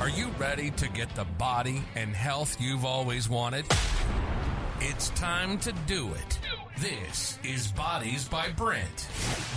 [0.00, 3.66] Are you ready to get the body and health you've always wanted?
[4.80, 6.38] It's time to do it.
[6.78, 9.08] This is Bodies by Brent.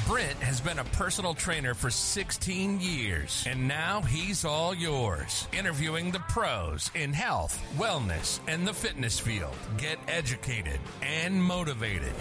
[0.05, 6.11] Brent has been a personal trainer for 16 years, and now he's all yours, interviewing
[6.11, 9.55] the pros in health, wellness, and the fitness field.
[9.77, 12.11] Get educated and motivated.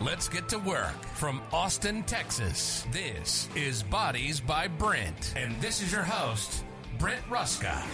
[0.00, 1.02] Let's get to work.
[1.16, 6.62] From Austin, Texas, this is Bodies by Brent, and this is your host,
[7.04, 7.84] Brent Ruska.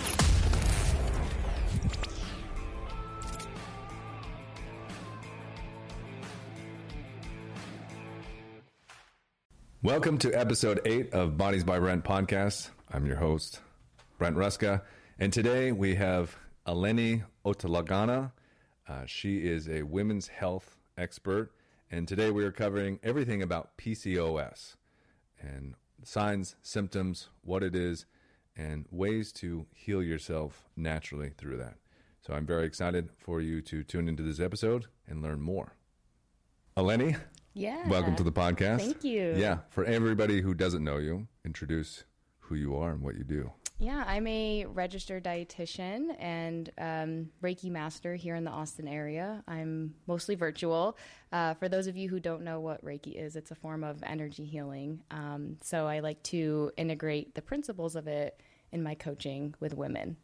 [9.82, 12.70] Welcome to episode eight of Bodies by Brent podcast.
[12.92, 13.58] I'm your host,
[14.16, 14.82] Brent Ruska,
[15.18, 18.30] and today we have Eleni Otalagana.
[18.88, 21.50] Uh, she is a women's health expert,
[21.90, 24.76] and today we are covering everything about PCOS
[25.40, 28.06] and signs, symptoms, what it is,
[28.60, 31.76] and ways to heal yourself naturally through that.
[32.20, 35.76] So I'm very excited for you to tune into this episode and learn more.
[36.76, 37.18] Eleni,
[37.54, 37.88] Yeah.
[37.88, 38.78] welcome to the podcast.
[38.80, 39.34] Thank you.
[39.36, 42.04] Yeah, for everybody who doesn't know you, introduce
[42.40, 43.50] who you are and what you do.
[43.78, 49.42] Yeah, I'm a registered dietitian and um, Reiki master here in the Austin area.
[49.48, 50.98] I'm mostly virtual.
[51.32, 54.02] Uh, for those of you who don't know what Reiki is, it's a form of
[54.02, 55.00] energy healing.
[55.10, 58.38] Um, so I like to integrate the principles of it
[58.72, 60.16] in my coaching with women.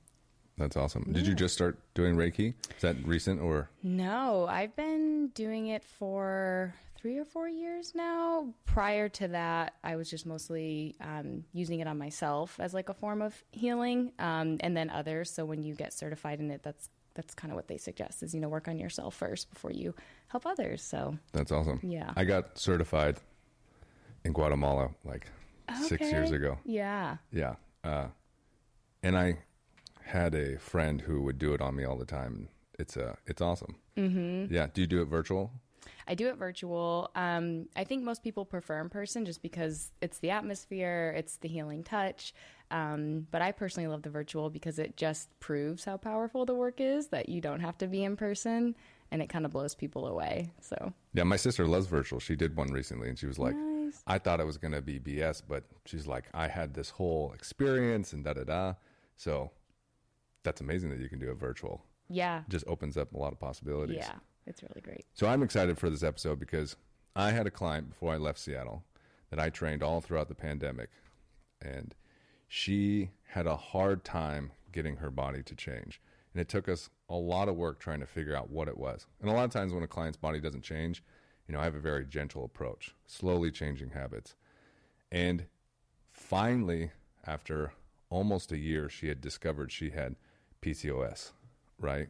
[0.58, 1.12] That's awesome.
[1.12, 2.54] Did you just start doing Reiki?
[2.74, 8.54] Is that recent or No, I've been doing it for three or four years now.
[8.64, 12.94] Prior to that, I was just mostly um, using it on myself as like a
[12.94, 15.30] form of healing, um, and then others.
[15.30, 18.34] So when you get certified in it, that's that's kind of what they suggest is
[18.34, 19.94] you know work on yourself first before you
[20.28, 20.82] help others.
[20.82, 21.80] So that's awesome?
[21.82, 22.12] Yeah.
[22.16, 23.18] I got certified
[24.24, 25.26] in Guatemala like
[25.82, 26.58] six years ago.
[26.64, 27.56] yeah, Yeah.
[27.84, 28.08] Uh,
[29.06, 29.38] and I
[30.02, 32.48] had a friend who would do it on me all the time.
[32.78, 33.76] It's uh, it's awesome.
[33.96, 34.52] Mm-hmm.
[34.52, 34.66] Yeah.
[34.72, 35.52] Do you do it virtual?
[36.08, 37.10] I do it virtual.
[37.14, 41.48] Um, I think most people prefer in person just because it's the atmosphere, it's the
[41.48, 42.32] healing touch.
[42.70, 46.80] Um, but I personally love the virtual because it just proves how powerful the work
[46.80, 48.76] is that you don't have to be in person
[49.10, 50.50] and it kind of blows people away.
[50.60, 52.18] So, Yeah, my sister loves virtual.
[52.20, 54.02] She did one recently, and she was like, Nice.
[54.06, 57.32] "I thought it was going to be BS, but she's like, I had this whole
[57.32, 58.74] experience and da da da."
[59.16, 59.50] So
[60.42, 61.82] that's amazing that you can do a virtual.
[62.08, 62.42] yeah.
[62.48, 63.96] Just opens up a lot of possibilities.
[63.98, 64.14] Yeah.
[64.46, 65.04] It's really great.
[65.14, 66.76] So I'm excited for this episode because
[67.16, 68.84] I had a client before I left Seattle
[69.30, 70.90] that I trained all throughout the pandemic,
[71.60, 71.94] and
[72.46, 76.00] she had a hard time getting her body to change.
[76.32, 79.06] And it took us a lot of work trying to figure out what it was.
[79.20, 81.02] And a lot of times when a client's body doesn't change,
[81.48, 84.36] you know, I have a very gentle approach, slowly changing habits.
[85.10, 85.46] And
[86.12, 86.90] finally,
[87.26, 87.72] after
[88.10, 90.16] almost a year, she had discovered she had
[90.62, 91.32] PCOS,
[91.78, 92.08] right?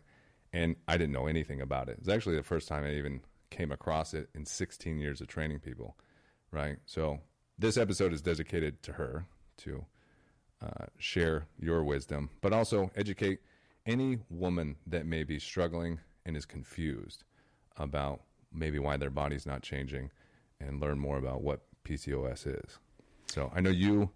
[0.52, 1.92] And I didn't know anything about it.
[1.92, 3.20] It was actually the first time I even
[3.50, 5.96] came across it in 16 years of training people,
[6.50, 6.76] right?
[6.86, 7.20] So
[7.58, 9.26] this episode is dedicated to her
[9.58, 9.84] to
[10.62, 13.40] uh, share your wisdom, but also educate
[13.84, 17.24] any woman that may be struggling and is confused
[17.76, 18.20] about
[18.52, 20.10] maybe why their body's not changing
[20.60, 22.78] and learn more about what PCOS is.
[23.28, 24.10] So I know you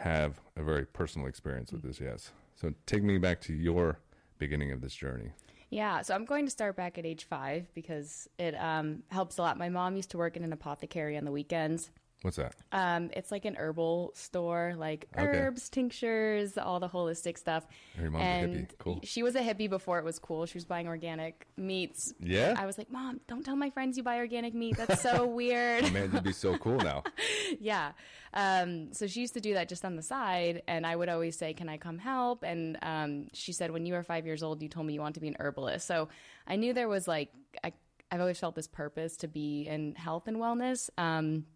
[0.00, 2.32] have a very personal experience with this, yes.
[2.56, 3.98] So take me back to your
[4.38, 5.30] beginning of this journey.
[5.68, 9.42] Yeah, so I'm going to start back at age five because it um, helps a
[9.42, 9.56] lot.
[9.58, 11.90] My mom used to work in an apothecary on the weekends.
[12.22, 12.54] What's that?
[12.70, 15.24] Um, it's like an herbal store, like Okay.
[15.24, 17.66] herbs, tinctures, all the holistic stuff.
[17.98, 18.78] Your mom's a and hippie.
[18.78, 19.00] Cool.
[19.04, 20.44] She was a hippie before it was cool.
[20.44, 22.12] She was buying organic meats.
[22.20, 22.54] Yeah?
[22.58, 24.76] I was like, Mom, don't tell my friends you buy organic meat.
[24.76, 25.90] That's so weird.
[25.94, 27.04] Man, you'd be so cool now.
[27.60, 27.92] yeah.
[28.34, 31.36] Um, so she used to do that just on the side, and I would always
[31.38, 34.62] say, "Can I come help?" And um, she said, "When you were five years old,
[34.62, 36.08] you told me you want to be an herbalist." So
[36.46, 37.32] I knew there was like
[37.64, 37.72] I,
[38.12, 40.90] I've always felt this purpose to be in health and wellness.
[40.98, 41.46] Um,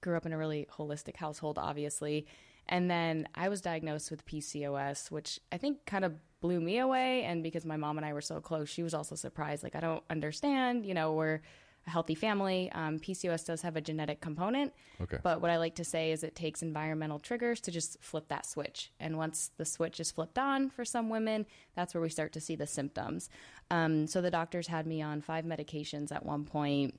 [0.00, 2.26] grew up in a really holistic household, obviously,
[2.68, 7.22] and then I was diagnosed with PCOS, which I think kind of blew me away.
[7.22, 9.62] And because my mom and I were so close, she was also surprised.
[9.62, 10.84] Like, I don't understand.
[10.84, 11.40] You know, we're
[11.86, 12.70] a healthy family.
[12.72, 14.72] Um, PCOS does have a genetic component.
[15.00, 15.18] Okay.
[15.22, 18.46] But what I like to say is it takes environmental triggers to just flip that
[18.46, 18.92] switch.
[18.98, 22.40] And once the switch is flipped on for some women, that's where we start to
[22.40, 23.30] see the symptoms.
[23.70, 26.98] Um, so the doctors had me on five medications at one point.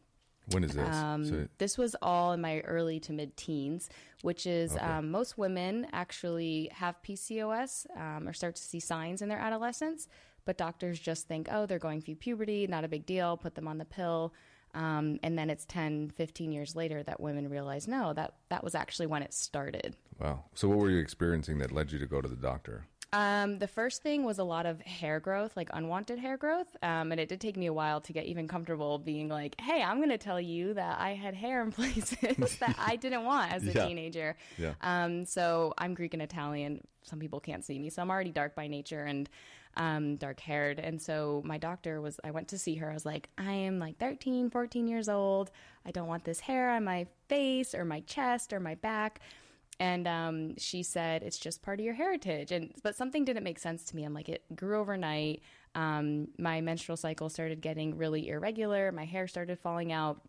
[0.52, 0.96] When is this?
[0.96, 3.90] Um, so, this was all in my early to mid teens,
[4.22, 9.30] which is um, most women actually have PCOS um, or start to see signs in
[9.30, 10.08] their adolescence,
[10.46, 13.68] but doctors just think, oh, they're going through puberty, not a big deal, put them
[13.68, 14.34] on the pill.
[14.74, 18.76] Um, and then it's 10, 15 years later that women realize, no, that, that was
[18.76, 19.96] actually when it started.
[20.20, 20.44] wow.
[20.54, 22.86] So what were you experiencing that led you to go to the doctor?
[23.14, 26.76] Um, the first thing was a lot of hair growth, like unwanted hair growth.
[26.84, 29.82] Um, and it did take me a while to get even comfortable being like, hey,
[29.82, 33.54] I'm going to tell you that I had hair in places that I didn't want
[33.54, 33.88] as a Yeah.
[33.88, 34.36] teenager.
[34.58, 34.74] Yeah.
[34.82, 36.82] Um, so I'm Greek and Italian.
[37.04, 37.90] Some people can't see me.
[37.90, 39.30] So I'm already dark by nature and
[39.78, 40.80] um, dark haired.
[40.80, 42.90] And so my doctor was, I went to see her.
[42.90, 45.50] I was like, I am like 13, 14 years old.
[45.86, 49.22] I don't want this hair on my face or my chest or my back.
[49.80, 52.52] And um, she said it's just part of your heritage.
[52.52, 54.04] And but something didn't make sense to me.
[54.04, 55.42] I'm like, it grew overnight.
[55.76, 58.92] Um, my menstrual cycle started getting really irregular.
[58.92, 60.22] My hair started falling out.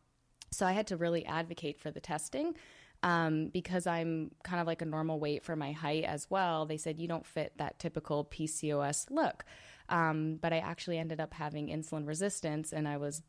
[0.51, 2.55] So I had to really advocate for the testing
[3.03, 6.67] um, because I'm kind of like a normal weight for my height as well.
[6.67, 9.45] They said you don't fit that typical PCOS look.
[9.89, 13.23] Um, but I actually ended up having insulin resistance and I was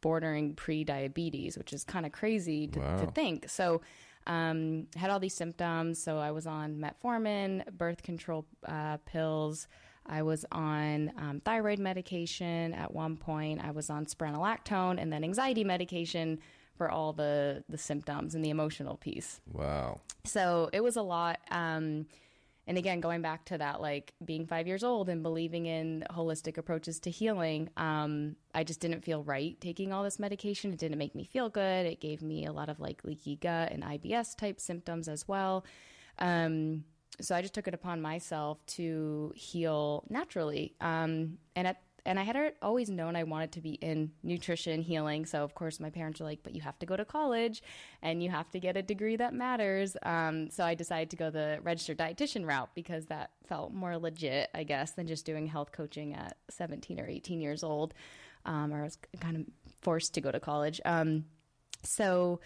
[0.00, 3.48] bordering pre-diabetes, which is kind of crazy to, to think.
[3.48, 3.80] So
[4.30, 6.00] um, had all these symptoms.
[6.00, 9.66] So I was on metformin, birth control uh, pills.
[10.06, 13.60] I was on um, thyroid medication at one point.
[13.62, 16.38] I was on spironolactone and then anxiety medication
[16.76, 19.40] for all the the symptoms and the emotional piece.
[19.52, 20.00] Wow.
[20.24, 21.40] So it was a lot.
[21.50, 22.06] Um,
[22.70, 26.56] and again, going back to that, like being five years old and believing in holistic
[26.56, 30.72] approaches to healing, um, I just didn't feel right taking all this medication.
[30.72, 31.84] It didn't make me feel good.
[31.84, 35.64] It gave me a lot of like leaky gut and IBS type symptoms as well.
[36.20, 36.84] Um,
[37.20, 40.76] so I just took it upon myself to heal naturally.
[40.80, 45.26] Um, and at and I had always known I wanted to be in nutrition healing.
[45.26, 47.62] So of course my parents were like, "But you have to go to college,
[48.02, 51.30] and you have to get a degree that matters." Um, so I decided to go
[51.30, 55.72] the registered dietitian route because that felt more legit, I guess, than just doing health
[55.72, 57.94] coaching at 17 or 18 years old,
[58.44, 59.44] um, or I was kind of
[59.80, 60.80] forced to go to college.
[60.84, 61.24] Um,
[61.82, 62.40] so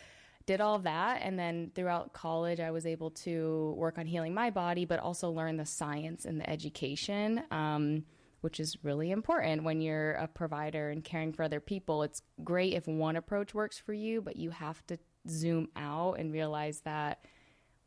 [0.46, 4.50] did all that and then throughout college i was able to work on healing my
[4.50, 8.04] body but also learn the science and the education um,
[8.44, 12.74] which is really important when you're a provider and caring for other people it's great
[12.74, 14.96] if one approach works for you but you have to
[15.28, 17.24] zoom out and realize that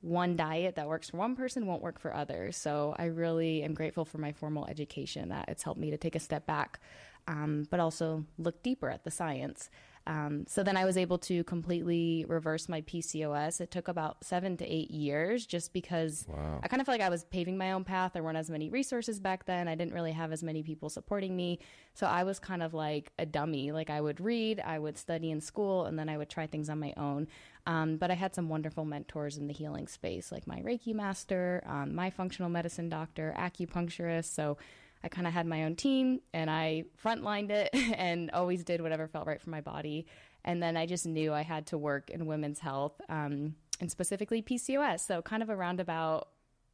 [0.01, 2.56] one diet that works for one person won't work for others.
[2.56, 6.15] So I really am grateful for my formal education that it's helped me to take
[6.15, 6.80] a step back,
[7.27, 9.69] um, but also look deeper at the science.
[10.07, 13.59] Um, so then I was able to completely reverse my PCOS.
[13.59, 16.62] It took about seven to eight years just because Wow.
[16.63, 18.13] I kind of felt like I was paving my own path.
[18.13, 19.68] There weren't as many resources back then.
[19.68, 21.59] I didn't really have as many people supporting me.
[21.94, 23.74] So I was kind of like a dummy.
[23.74, 26.69] Like I would read, I would study in school, and then I would try things
[26.69, 27.27] on my own.
[27.65, 31.62] Um, but I had some wonderful mentors in the healing space, like my Reiki master,
[31.68, 34.33] um, my functional medicine doctor, acupuncturist.
[34.33, 34.57] So
[35.03, 39.07] I kind of had my own team and I frontlined it and always did whatever
[39.07, 40.05] felt right for my body.
[40.44, 44.41] And then I just knew I had to work in women's health um, and specifically
[44.41, 45.01] PCOS.
[45.01, 46.29] So kind of a roundabout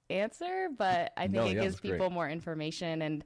[0.10, 1.94] answer, but I think No, it yeah, gives it's great.
[1.94, 3.24] people more information and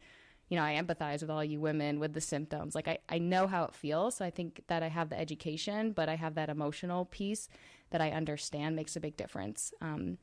[0.50, 2.74] you know, I empathize with all you women with the symptoms.
[2.74, 4.16] Like I, I know how it feels.
[4.16, 7.50] So I think that I have the education, but I have that emotional piece
[7.90, 9.74] that I understand makes a big difference.
[9.82, 10.18] Um,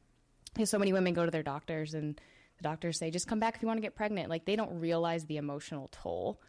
[0.55, 2.19] because so many women go to their doctors and
[2.59, 4.31] the doctors say, just come back if you want to get pregnant.
[4.31, 6.41] Like they don't realize the emotional toll.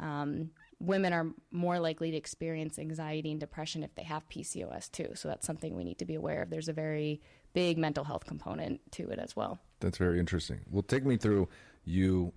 [0.00, 0.50] Um,
[0.80, 5.10] women are more likely to experience anxiety and depression if they have PCOS too.
[5.14, 6.50] So that's something we need to be aware of.
[6.50, 7.20] There's a very
[7.54, 9.58] big mental health component to it as well.
[9.80, 10.60] That's very interesting.
[10.70, 11.48] Well, take me through
[11.84, 12.32] you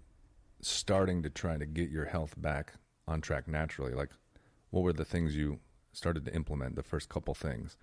[0.62, 2.74] starting to try to get your health back
[3.08, 3.94] on track naturally.
[3.94, 4.10] Like,
[4.72, 5.60] what were the things you
[5.94, 6.76] started to implement?
[6.76, 7.78] The first couple things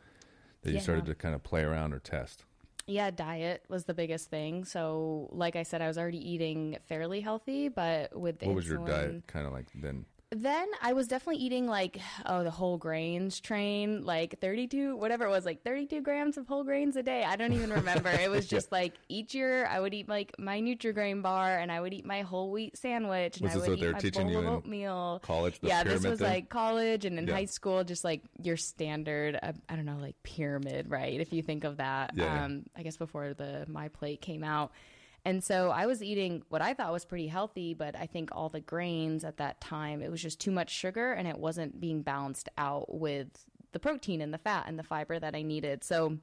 [0.62, 0.83] that you Yeah.
[0.83, 2.45] started to kind of play around or test.
[2.87, 4.64] Yeah, diet was the biggest thing.
[4.64, 8.69] So, like I said, I was already eating fairly healthy, but with the What was
[8.69, 10.05] your diet kind of like then?
[10.31, 15.31] Then I was definitely eating like oh the whole grains train like 32 whatever it
[15.31, 17.23] was like 32 grams of whole grains a day.
[17.23, 18.09] I don't even remember.
[18.11, 21.81] it was just like each year I would eat like my Nutri-Grain bar and I
[21.81, 25.21] would eat my whole wheat sandwich and Was I would eat my bowl of oatmeal.
[25.23, 26.28] college, yeah, this was thing?
[26.28, 27.35] like college and in Yeah.
[27.35, 29.38] high school, just like your standard.
[29.40, 31.21] Uh, I don't know, like pyramid, right?
[31.21, 32.45] If you think of that, Yeah, yeah.
[32.47, 34.73] um, I guess before the MyPlate came out.
[35.25, 38.50] And so I was eating what I thought was pretty healthy, but I think all
[38.50, 42.02] the grains at that time, it was just too much sugar and it wasn't being
[42.02, 43.28] balanced out with
[43.73, 45.83] the protein and the fat and the fiber that I needed.
[45.83, 46.19] So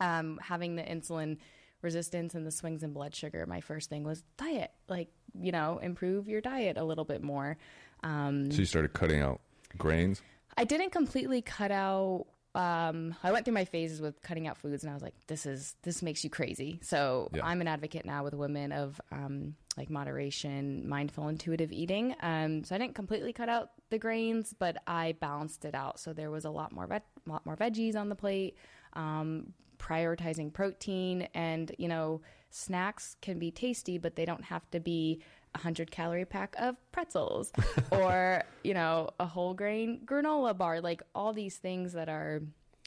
[0.00, 1.36] um, having the insulin
[1.82, 4.70] resistance and the swings in blood sugar, my first thing was diet.
[4.88, 7.58] Like, you know, improve your diet a little bit more.
[8.02, 9.40] Um, So you started cutting out
[9.76, 10.22] grains.
[10.56, 12.26] I didn't completely cut out.
[12.54, 15.46] Um, I went through my phases with cutting out foods, and I was like, "This
[15.46, 17.46] is this makes you crazy." So Yeah.
[17.46, 22.16] I'm an advocate now with women of um, like moderation, mindful, intuitive eating.
[22.20, 26.00] Um, so I didn't completely cut out the grains, but I balanced it out.
[26.00, 28.56] So there was a lot more ve- lot more veggies on the plate.
[28.94, 34.80] Um, prioritizing protein, and you know snacks can be tasty, but they don't have to
[34.80, 35.22] be
[35.54, 37.52] a hundred calorie pack of pretzels
[37.90, 40.80] or you know a whole grain granola bar.
[40.80, 42.40] Like all these things that our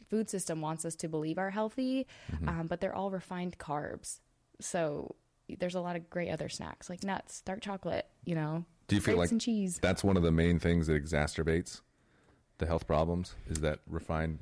[0.10, 2.06] food system wants us to believe are healthy,
[2.48, 4.20] um, but they're all refined carbs.
[4.62, 5.16] So
[5.60, 8.08] there's a lot of great other snacks like nuts, dark chocolate.
[8.24, 9.80] You know, Do you feel like and cheese?
[9.82, 11.82] that's one of the main things that exacerbates
[12.60, 13.36] the health problems?
[13.50, 14.40] Is that refined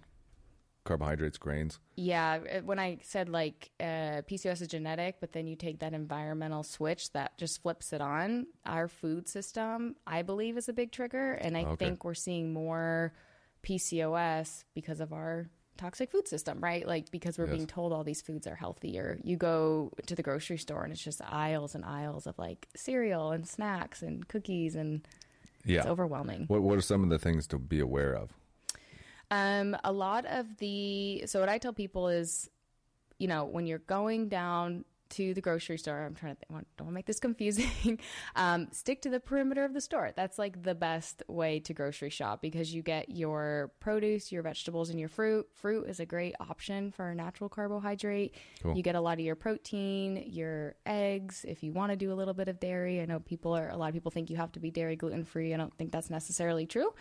[0.84, 1.80] carbohydrates, grains?
[1.96, 5.94] Yeah, uh, when I said like uh, PCOS is genetic, but then you take that
[5.94, 10.92] environmental switch that just flips it on, our food system, I believe, is a big
[10.92, 11.34] trigger.
[11.34, 11.86] And I Okay.
[11.86, 13.14] think we're seeing more
[13.64, 16.86] PCOS because of our toxic food system, right?
[16.88, 17.56] Like because we're Yes.
[17.56, 19.20] being told all these foods are healthier.
[19.24, 23.32] You go to the grocery store and it's just aisles and aisles of like cereal
[23.32, 25.08] and snacks and cookies, and
[25.66, 25.80] Yeah.
[25.80, 26.46] it's overwhelming.
[26.48, 28.34] What What are some of the things to be aware of?
[29.32, 32.50] Um, a lot of the so what I tell people is,
[33.18, 36.68] you know, when you're going down to the grocery store, I'm trying to don't want
[36.78, 38.00] to make this confusing.
[38.36, 40.12] um, stick to the perimeter of the store.
[40.16, 44.90] That's like the best way to grocery shop because you get your produce, your vegetables,
[44.90, 45.48] and your fruit.
[45.54, 48.36] Fruit is a great option for a natural carbohydrate.
[48.64, 48.76] Cool.
[48.76, 51.46] You get a lot of your protein, your eggs.
[51.48, 53.78] If you want to do a little bit of dairy, I know people are a
[53.78, 55.54] lot of people think you have to be dairy gluten free.
[55.54, 56.94] I don't think that's necessarily true.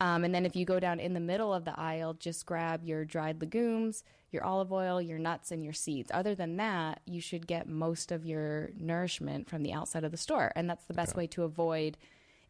[0.00, 2.82] Um, and then if you go down in the middle of the aisle, just grab
[2.84, 6.10] your dried legumes, your olive oil, your nuts, and your seeds.
[6.12, 10.16] Other than that, you should get most of your nourishment from the outside of the
[10.16, 10.52] store.
[10.56, 11.96] And that's the best way to avoid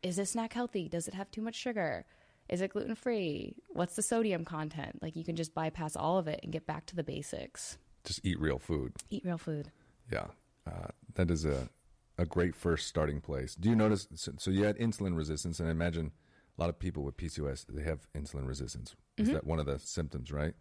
[0.02, 0.86] is this snack healthy?
[0.86, 2.04] Does it have too much sugar?
[2.50, 3.56] Is it gluten free?
[3.68, 5.02] What's the sodium content?
[5.02, 7.78] Like you can just bypass all of it and get back to the basics.
[8.04, 8.92] Just eat real food.
[9.08, 9.70] Eat real food.
[10.12, 10.26] Yeah,
[10.66, 11.70] uh, that is a
[12.18, 13.54] a great first starting place.
[13.54, 14.06] Do you notice?
[14.14, 16.12] So, so you had insulin resistance, and I imagine
[16.56, 18.94] a lot of people with PCOS they have insulin resistance.
[19.16, 20.32] Is that one of the symptoms?
[20.32, 20.54] Right.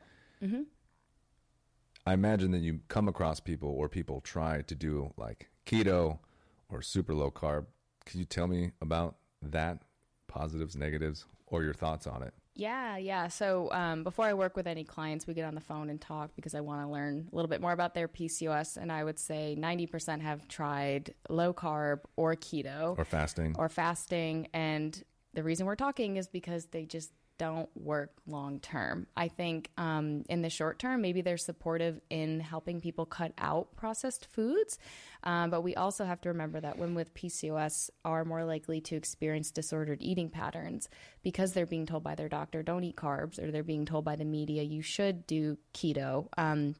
[0.43, 0.61] Mm-hmm.
[2.05, 6.19] I imagine that you come across people or people try to do like keto
[6.69, 7.65] or super low carb.
[8.05, 9.79] Can you tell me about that?
[10.27, 12.33] Positives, negatives, or your thoughts on it?
[12.55, 13.27] Yeah, yeah.
[13.29, 16.31] So um, before I work with any clients, we get on the phone and talk
[16.35, 18.77] because I want to learn a little bit more about their PCOS.
[18.77, 23.55] And I would say 90% have tried low carb or keto Or fasting?
[23.57, 24.47] or fasting.
[24.53, 25.01] And
[25.33, 29.07] the reason we're talking is because they just don't work long term.
[29.17, 33.75] I think um, in the short term, maybe they're supportive in helping people cut out
[33.75, 34.77] processed foods.
[35.23, 38.95] Um, but we also have to remember that women with PCOS are more likely to
[38.95, 40.89] experience disordered eating patterns
[41.23, 44.15] because they're being told by their doctor, don't eat carbs, or they're being told by
[44.15, 46.27] the media, you should do keto.
[46.37, 46.75] Um,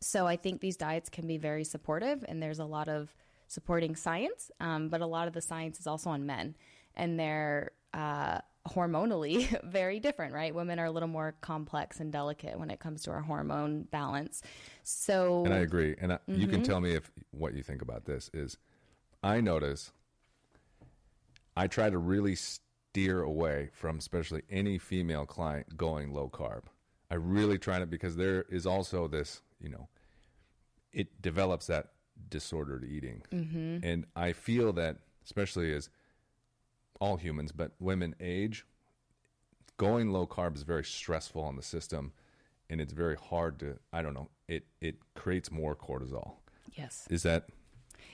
[0.00, 3.14] so I think these diets can be very supportive, and there's a lot of
[3.46, 6.56] supporting science, um, but a lot of the science is also on men,
[6.96, 10.54] and they're uh, hormonally very different, right?
[10.54, 14.42] Women are a little more complex and delicate when it comes to our hormone balance.
[14.84, 15.94] So And I agree.
[16.00, 16.50] And I, you Mm-hmm.
[16.50, 18.56] can tell me if what you think about this is
[19.22, 19.92] I notice
[21.56, 26.62] I try to really steer away from especially any female client going low carb.
[27.10, 29.88] I really try to because there is also this, you know,
[30.92, 31.92] it develops that
[32.28, 33.22] disordered eating.
[33.32, 33.78] Mm-hmm.
[33.86, 35.88] And I feel that especially as
[37.02, 38.64] all humans, but women age,
[39.76, 42.12] going low carb is very stressful on the system
[42.70, 46.34] and it's very hard to I don't know, it it creates more cortisol.
[46.74, 47.48] yes, Is that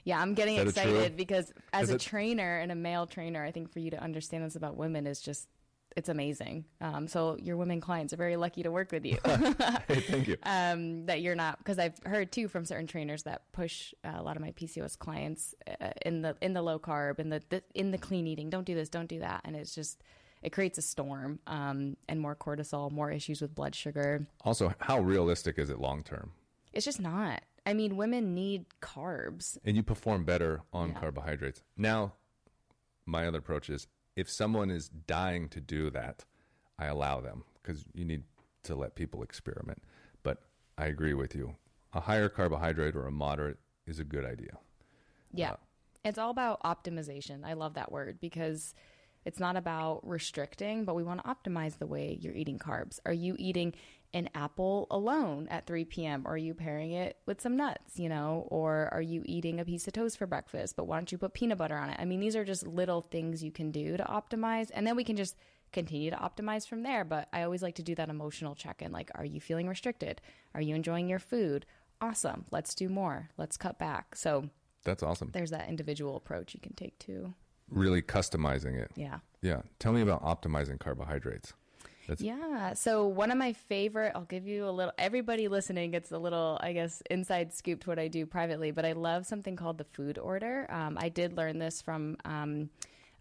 [0.05, 2.75] yeah, I'm getting Is that a true- excited because as a it- trainer and a
[2.75, 5.49] male trainer, I think for you to understand this about women is just
[5.97, 6.65] it's amazing.
[6.81, 9.19] Um, so your women clients are very lucky to work with you.
[9.25, 10.37] hey, thank you.
[10.45, 14.23] um, that you're not because I've heard too from certain trainers that push uh, a
[14.23, 17.63] lot of my PCOS clients uh, in the in the low carb in the, the
[17.75, 18.51] in the clean eating.
[18.51, 20.03] Don't do this, don't do that, and it's just
[20.43, 24.27] it creates a storm um, and more cortisol, more issues with blood sugar.
[24.45, 26.31] Also, how realistic is it long term?
[26.73, 27.43] It's just not.
[27.67, 29.59] I mean, women need carbs.
[29.65, 31.01] And you perform better on Yeah.
[31.01, 31.61] carbohydrates.
[31.77, 32.15] Now,
[33.05, 33.89] my other approach is
[34.19, 36.25] if someone is dying to do that,
[36.77, 38.25] I allow them because you need
[38.65, 39.81] to let people experiment.
[40.25, 40.43] But
[40.77, 41.55] I agree with you.
[41.93, 44.59] A higher carbohydrate or a moderate is a good idea.
[45.33, 45.53] Yeah.
[45.53, 45.57] Uh,
[46.05, 47.45] it's all about optimization.
[47.45, 48.75] I love that word because
[49.25, 52.99] it's not about restricting, but we want to optimize the way you're eating carbs.
[53.07, 53.73] Are you eating
[54.15, 56.23] an apple alone at 3 p.m.
[56.27, 58.47] Or are you pairing it with some nuts, you know?
[58.51, 61.35] Or are you eating a piece of toast for breakfast, but why don't you put
[61.35, 61.97] peanut butter on it?
[62.01, 64.71] I mean, these are just little things you can do to optimize.
[64.73, 65.37] And then we can just
[65.73, 67.05] continue to optimize from there.
[67.05, 70.23] But I always like to do that emotional check in like, are you feeling restricted?
[70.55, 71.67] Are you enjoying your food?
[72.01, 72.47] Awesome.
[72.51, 73.29] Let's do more.
[73.37, 74.15] Let's cut back.
[74.15, 74.49] So,
[74.85, 75.31] That's awesome.
[75.33, 77.35] there's that individual approach you can take too.
[77.69, 78.91] Really customizing it.
[78.97, 79.19] Yeah.
[79.43, 79.61] Yeah.
[79.79, 81.53] Tell me about optimizing carbohydrates.
[82.09, 82.73] That's Yeah.
[82.73, 84.93] So one of my favorite, I'll give you a little.
[84.99, 88.71] Everybody listening gets a little, I guess, inside scoop to what I do privately.
[88.71, 90.67] But I love something called the food order.
[90.71, 92.71] Um, I did learn this from um,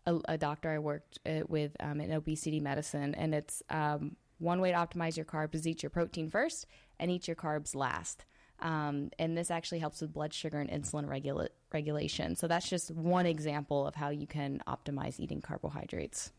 [0.06, 4.62] a, a doctor I worked uh, with um, in obesity medicine, and it's um, one
[4.62, 6.66] way to optimize your carbs is eat your protein first
[7.00, 8.26] and eat your carbs last.
[8.60, 12.36] Um, and this actually helps with blood sugar and insulin regula- regulation.
[12.36, 16.32] So that's just one example of how you can optimize eating carbohydrates.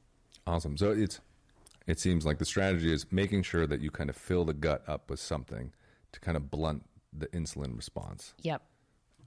[0.46, 0.76] awesome.
[0.76, 1.20] So it's
[1.88, 4.84] it seems like the strategy is making sure that you kind of fill the gut
[4.86, 5.72] up with something
[6.12, 8.34] to kind of blunt the insulin response.
[8.42, 8.62] Yep.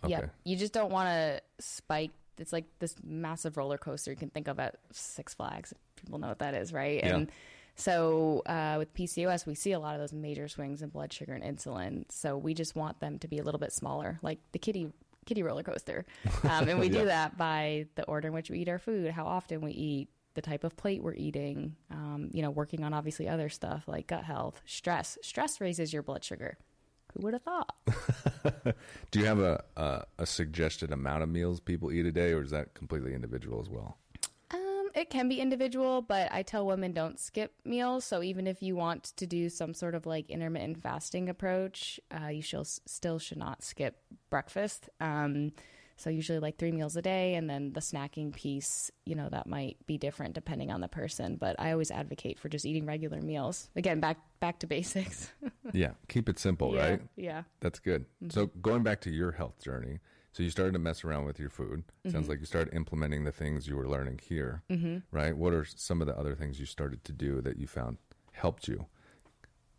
[0.06, 0.12] Okay.
[0.14, 0.36] Yep.
[0.46, 2.12] You just don't want to spike.
[2.38, 5.74] It's like this massive roller coaster you can think of at Six Flags.
[5.96, 7.00] People know what that is, right?
[7.04, 7.16] Yeah.
[7.18, 7.32] And
[7.76, 11.34] so uh, with PCOS, we see a lot of those major swings in blood sugar
[11.34, 12.06] and insulin.
[12.12, 14.92] So we just want them to be a little bit smaller, like the kitty
[15.26, 16.06] kitty roller coaster.
[16.44, 17.00] Um, and we Yeah.
[17.02, 20.10] do that by the order in which we eat our food, how often we eat,
[20.34, 21.76] the type of plate we're eating.
[21.90, 25.18] Um, you know, working on obviously other stuff like gut health, stress.
[25.22, 26.58] Stress raises your blood sugar.
[27.14, 27.76] Who would have thought?
[29.12, 32.42] Do you have a, a a suggested amount of meals people eat a day, or
[32.42, 33.98] is that completely individual as well?
[34.54, 38.06] Um, it can be individual, but I tell women don't skip meals.
[38.06, 42.28] So even if you want to do some sort of like intermittent fasting approach, uh,
[42.28, 43.98] you shall, still should not skip
[44.30, 44.90] breakfast.
[45.00, 45.52] Um,
[46.02, 49.48] so usually like three meals a day, and then the snacking piece, you know, that
[49.48, 51.36] might be different depending on the person.
[51.36, 53.70] But I always advocate for just eating regular meals.
[53.76, 55.32] Again, back back to basics.
[55.74, 57.02] yeah, keep it simple, yeah, right?
[57.16, 57.44] Yeah.
[57.60, 58.06] That's good.
[58.30, 60.00] So going back to your health journey,
[60.34, 61.84] so you started to mess around with your food.
[62.10, 65.00] Sounds like you started implementing the things you were learning here, mm-hmm.
[65.12, 65.36] right?
[65.36, 67.98] What are some of the other things you started to do that you found
[68.32, 68.86] helped you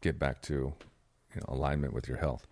[0.02, 2.46] get back to you know, alignment with your health?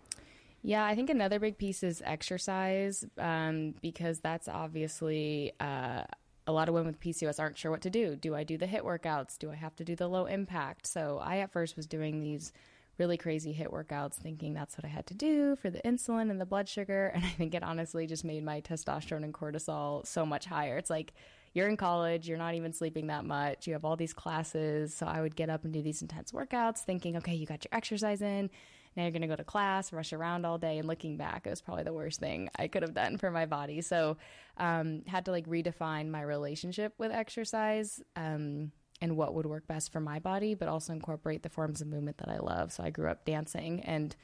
[0.63, 6.03] Yeah, I think another big piece is exercise um, because that's obviously uh,
[6.45, 8.15] a lot of women with PCOS aren't sure what to do.
[8.15, 9.39] Do I do the HIIT workouts?
[9.39, 10.85] Do I have to do the low impact?
[10.85, 12.53] So I at first was doing these
[12.99, 16.39] really crazy HIIT workouts thinking that's what I had to do for the insulin and
[16.39, 17.11] the blood sugar.
[17.15, 20.77] And I think it honestly just made my testosterone and cortisol so much higher.
[20.77, 21.13] It's like
[21.53, 24.93] you're in college, you're not even sleeping that much, you have all these classes.
[24.93, 27.75] So I would get up and do these intense workouts thinking, okay, you got your
[27.75, 28.49] exercise in.
[28.95, 30.77] Now you're going to go to class, rush around all day.
[30.77, 33.45] And looking back, it was probably the worst thing I could have done for my
[33.45, 33.81] body.
[33.81, 34.17] So,
[34.57, 38.01] um, had to like redefine my relationship with exercise.
[38.15, 41.87] Um, and what would work best for my body, but also incorporate the forms of
[41.87, 42.71] movement that I love.
[42.71, 44.15] So I grew up dancing and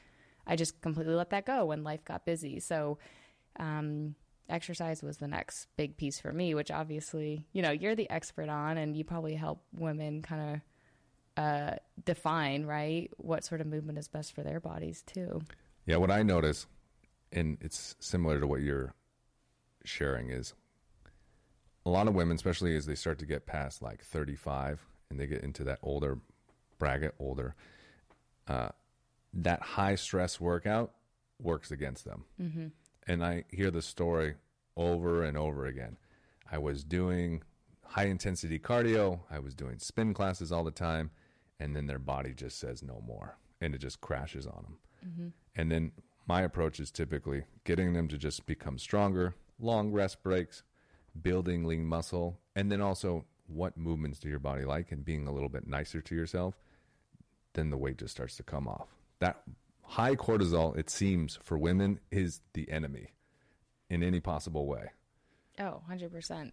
[0.46, 2.60] I just completely let that go when life got busy.
[2.60, 2.98] So
[3.58, 4.14] um,
[4.48, 8.48] exercise was the next big piece for me, which obviously, you know, you're the expert
[8.48, 10.60] on and you probably help women kind of
[11.38, 15.40] uh, define, right, what sort of movement is best for their bodies too.
[15.86, 16.66] Yeah, what I notice,
[17.30, 18.92] and it's similar to what you're
[19.84, 20.54] sharing, is
[21.86, 25.28] a lot of women, especially as they start to get past like 35 and they
[25.28, 26.18] get into that older
[26.80, 27.54] bracket, older,
[28.48, 28.70] uh,
[29.32, 30.92] that high stress workout
[31.40, 32.24] works against them.
[32.42, 32.66] Mm-hmm.
[33.06, 34.34] And I hear the story
[34.76, 35.98] over and over again.
[36.50, 37.42] I was doing
[37.84, 41.10] high intensity cardio, I was doing spin classes all the time,
[41.60, 44.78] and then their body just says no more and it just crashes on them.
[45.06, 45.28] Mm-hmm.
[45.56, 45.92] And then
[46.26, 50.62] my approach is typically getting them to just become stronger, long rest breaks,
[51.20, 55.32] building lean muscle, and then also what movements do your body like and being a
[55.32, 56.54] little bit nicer to yourself,
[57.54, 58.88] then the weight just starts to come off.
[59.20, 59.42] That
[59.82, 63.14] high cortisol, it seems, for women is the enemy
[63.88, 64.90] in any possible way.
[65.58, 66.52] Oh, 100%.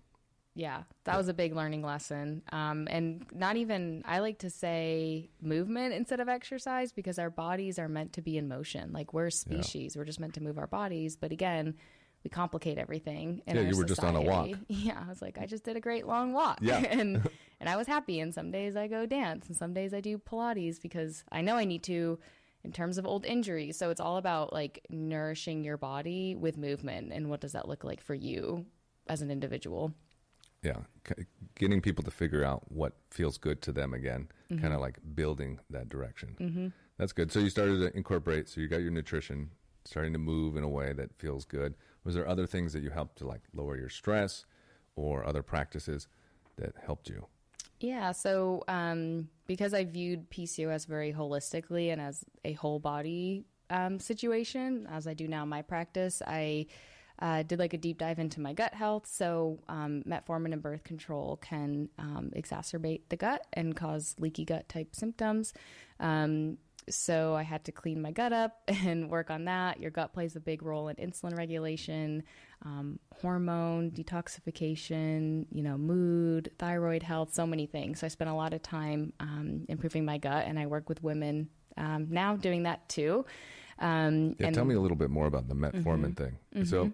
[0.56, 2.42] Yeah, that was a big learning lesson.
[2.52, 7.78] Um, and not even, I like to say movement instead of exercise because our bodies
[7.78, 8.94] are meant to be in motion.
[8.94, 11.18] Like we're species, we're just meant to move our bodies.
[11.18, 11.76] But again,
[12.24, 13.42] we complicate everything.
[13.46, 14.50] In Yeah, you were just on a walk.
[14.68, 16.60] Yeah, I was like, I just did a great long walk.
[16.62, 16.78] Yeah.
[16.90, 18.22] and and I was happy.
[18.22, 21.56] And some days I go dance, and some days I do Pilates because I know
[21.56, 22.18] I need to
[22.64, 23.78] in terms of old injuries.
[23.78, 27.12] So it's all about like nourishing your body with movement.
[27.14, 28.66] And what does that look like for you
[29.08, 29.94] as an individual?
[30.66, 30.78] Yeah,
[31.56, 35.60] getting people to figure out what feels good to them again, kind of like building
[35.70, 36.36] that direction.
[36.40, 36.68] Mm-hmm.
[36.98, 37.32] That's good.
[37.32, 38.50] So you started to incorporate.
[38.50, 39.52] So you got your nutrition,
[39.84, 41.76] starting to move in a way that feels good.
[42.04, 44.46] Was there other things that you helped to like lower your stress,
[44.96, 46.08] or other practices
[46.58, 47.26] that helped you?
[47.80, 54.00] Yeah, so um, because I viewed PCOS very holistically and as a whole body um,
[54.00, 56.68] situation, as I do now in my practice, I
[57.20, 59.08] uh, did like a deep dive into my gut health.
[59.08, 64.68] So, um, metformin and birth control can um, exacerbate the gut and cause leaky gut
[64.70, 65.54] type symptoms.
[66.00, 69.80] Um, so I had to clean my gut up and work on that.
[69.80, 72.22] Your gut plays a big role in insulin regulation,
[72.64, 78.00] um, hormone detoxification, you know, mood, thyroid health, so many things.
[78.00, 81.02] So I spent a lot of time um, improving my gut, and I work with
[81.04, 83.26] women um, now doing that too.
[83.80, 86.66] Um, Yeah, and- tell me a little bit more about the metformin thing.
[86.66, 86.92] So,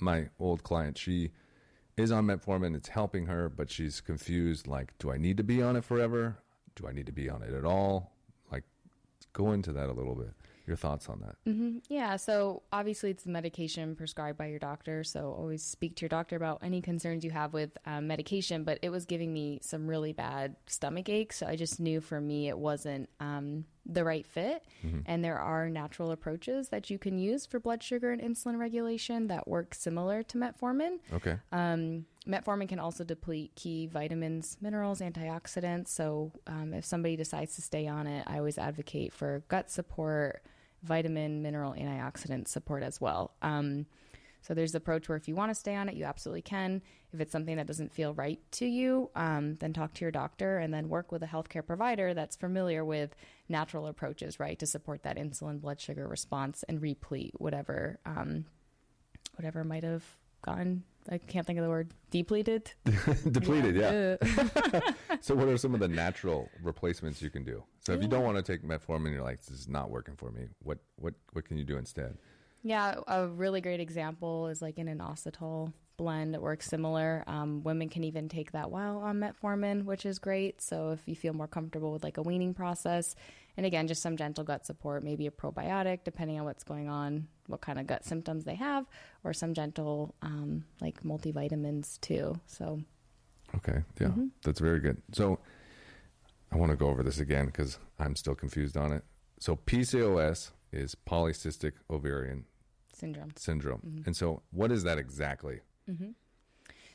[0.00, 1.30] my old client, she
[1.96, 2.74] is on metformin.
[2.76, 4.66] It's helping her, but she's confused.
[4.66, 6.38] Like, do I need to be on it forever?
[6.76, 8.12] Do I need to be on it at all?
[8.50, 8.64] Like,
[9.32, 10.32] go into that a little bit.
[10.66, 11.82] Your thoughts on that?
[11.88, 15.02] Yeah, so obviously it's the medication prescribed by your doctor.
[15.02, 18.62] So always speak to your doctor about any concerns you have with um, medication.
[18.62, 21.38] But it was giving me some really bad stomach aches.
[21.38, 24.64] So I just knew for me it wasn't um, the right fit.
[25.06, 29.26] And there are natural approaches that you can use for blood sugar and insulin regulation
[29.26, 30.98] that work similar to metformin.
[31.12, 31.36] Okay.
[31.52, 35.88] Um, metformin can also deplete key vitamins, minerals, antioxidants.
[35.88, 40.42] So, um, if somebody decides to stay on it, I always advocate for gut support,
[40.82, 43.34] vitamin, mineral, antioxidant support as well.
[43.42, 43.86] Um,
[44.42, 46.82] so, there's the approach where if you want to stay on it, you absolutely can.
[47.12, 50.58] If it's something that doesn't feel right to you, um, then talk to your doctor
[50.58, 53.14] and then work with a healthcare provider that's familiar with
[53.48, 58.44] natural approaches, right, to support that insulin blood sugar response and replete whatever um,
[59.36, 60.04] whatever might have
[60.42, 60.84] gotten.
[61.10, 62.72] I can't think of the word depleted.
[63.30, 64.16] Depleted, yeah.
[64.20, 67.64] Uh, So, what are some of the natural replacements you can do?
[67.80, 70.30] So, if you don't want to take metformin, you're like, this is not working for
[70.30, 70.48] me.
[70.62, 72.18] What what what can you do instead?
[72.62, 77.24] Yeah, a really great example is like an inositol blend that works similar.
[77.26, 80.62] Um, women can even take that while on metformin, which is great.
[80.62, 83.14] So if you feel more comfortable with like a weaning process,
[83.56, 87.26] and again, just some gentle gut support, maybe a probiotic, depending on what's going on,
[87.48, 88.86] what kind of gut symptoms they have,
[89.24, 92.34] or some gentle um, like multivitamins too.
[92.46, 92.80] So
[93.56, 94.26] Okay, yeah, Mm-hmm.
[94.44, 95.02] that's very good.
[95.12, 95.38] So,
[96.52, 99.02] I want to go over this again because I'm still confused on it.
[99.40, 102.44] So, PCOS is polycystic ovarian
[103.00, 103.32] syndrome.
[103.36, 104.02] syndrome, Mm-hmm.
[104.06, 105.60] and so what is that exactly?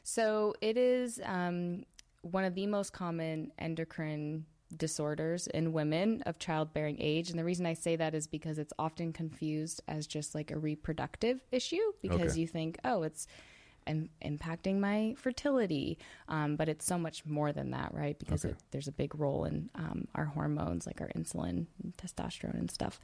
[0.04, 1.84] So it is um,
[2.22, 4.46] one of the most common endocrine
[4.78, 7.30] disorders in women of childbearing age.
[7.30, 10.58] And the reason I say that is because it's often confused as just like a
[10.58, 12.42] reproductive issue because Okay.
[12.42, 13.28] you think, oh, it's
[13.88, 15.98] im- impacting my fertility.
[16.28, 18.18] Um, but it's so much more than that, right?
[18.18, 18.54] Because Okay.
[18.54, 22.72] it, there's a big role in um, our hormones, like our insulin, and testosterone, and
[22.72, 23.00] stuff.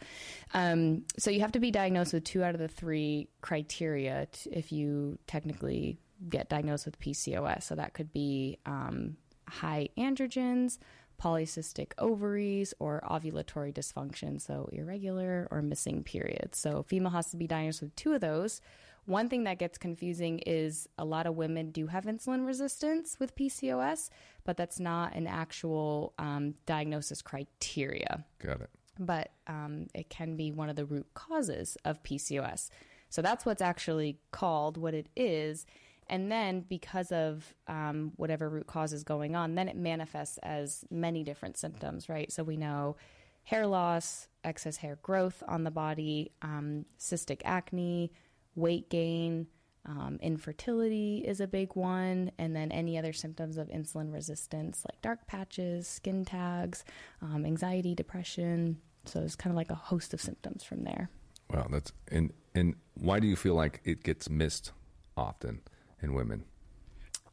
[0.54, 4.50] Um, so you have to be diagnosed with two out of the three criteria t-
[4.52, 5.98] if you technically
[6.30, 7.64] get diagnosed with PCOS.
[7.64, 9.18] So that could be um,
[9.48, 10.78] high androgens,
[11.22, 16.58] polycystic ovaries, or ovulatory dysfunction, so irregular or missing periods.
[16.60, 18.62] So female has to be diagnosed with two of those.
[19.06, 23.36] One thing that gets confusing is a lot of women do have insulin resistance with
[23.36, 24.10] PCOS,
[24.44, 28.70] but that's not an actual um, diagnosis criteria Got it.
[29.00, 32.70] but um, it can be one of the root causes of PCOS.
[33.10, 35.66] So that's what's actually called what it is.
[36.08, 40.86] And then because of um, whatever root cause is going on, then it manifests as
[40.92, 42.32] many different symptoms, right?
[42.32, 42.98] So we know
[43.44, 48.12] hair loss, excess hair growth on the body, um, cystic acne,
[48.56, 49.48] weight gain,
[49.86, 55.02] um, infertility is a big one, and then any other symptoms of insulin resistance like
[55.02, 56.84] dark patches, skin tags,
[57.22, 58.80] um, anxiety, depression.
[59.06, 61.10] So it's kind of like a host of symptoms from there.
[61.50, 64.72] Wow, that's and and why do you feel like it gets missed
[65.18, 65.62] often
[66.02, 66.46] in women?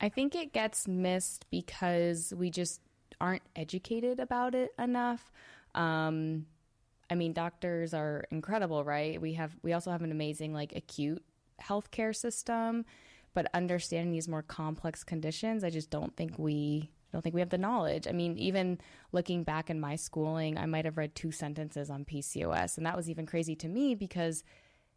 [0.00, 2.80] I think it gets missed because we just
[3.20, 5.32] aren't educated about it enough.
[5.74, 6.46] Um,
[7.10, 9.20] I mean, doctors are incredible, right?
[9.20, 11.24] We have we also have an amazing like acute
[11.62, 12.84] healthcare system,
[13.34, 17.50] but understanding these more complex conditions, I just don't think we don't think we have
[17.50, 18.06] the knowledge.
[18.06, 18.78] I mean, even
[19.12, 22.96] looking back in my schooling, I might have read two sentences on PCOS, and that
[22.96, 24.44] was even crazy to me because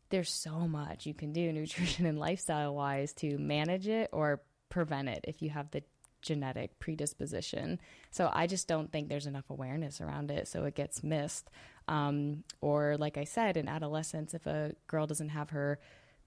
[0.10, 5.10] there's so much you can do nutrition and lifestyle wise to manage it or prevent
[5.10, 5.84] it if you have the
[6.22, 7.80] genetic predisposition.
[8.12, 11.50] So I just don't think there's enough awareness around it, so it gets missed.
[11.88, 15.80] Um, or like I said, in adolescence, if a girl doesn't have her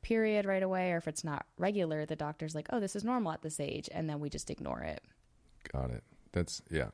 [0.02, 3.33] period right away, or if it's not regular, the doctor's like, "Oh, this is normal
[3.33, 5.02] at this age," and then we just ignore it.
[5.72, 6.04] Got it.
[6.33, 6.88] That's yeah.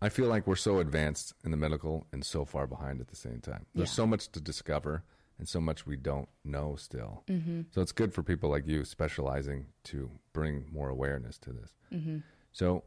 [0.00, 3.16] I feel like we're so advanced in the medical and so far behind at the
[3.16, 3.66] same time.
[3.74, 3.94] There's Yeah.
[3.94, 5.02] so much to discover
[5.38, 7.22] and so much we don't know still.
[7.28, 7.62] Mm-hmm.
[7.70, 11.72] So it's good for people like you specializing to bring more awareness to this.
[11.92, 12.18] Mm-hmm.
[12.52, 12.84] So,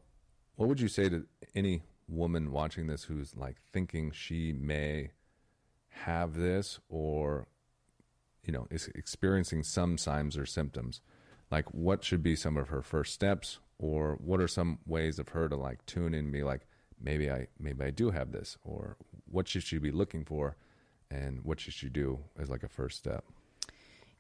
[0.56, 5.12] what would you say to any woman watching this who's like thinking she may
[5.90, 7.48] have this or
[8.44, 11.02] you know is experiencing some signs or symptoms
[11.50, 15.30] like what should be some of her first steps or what are some ways of
[15.30, 16.68] her to like tune in and be like
[17.04, 18.98] maybe I maybe I do have this, or
[19.30, 20.56] what should she be looking for,
[21.12, 23.26] and what should she do as like a first step?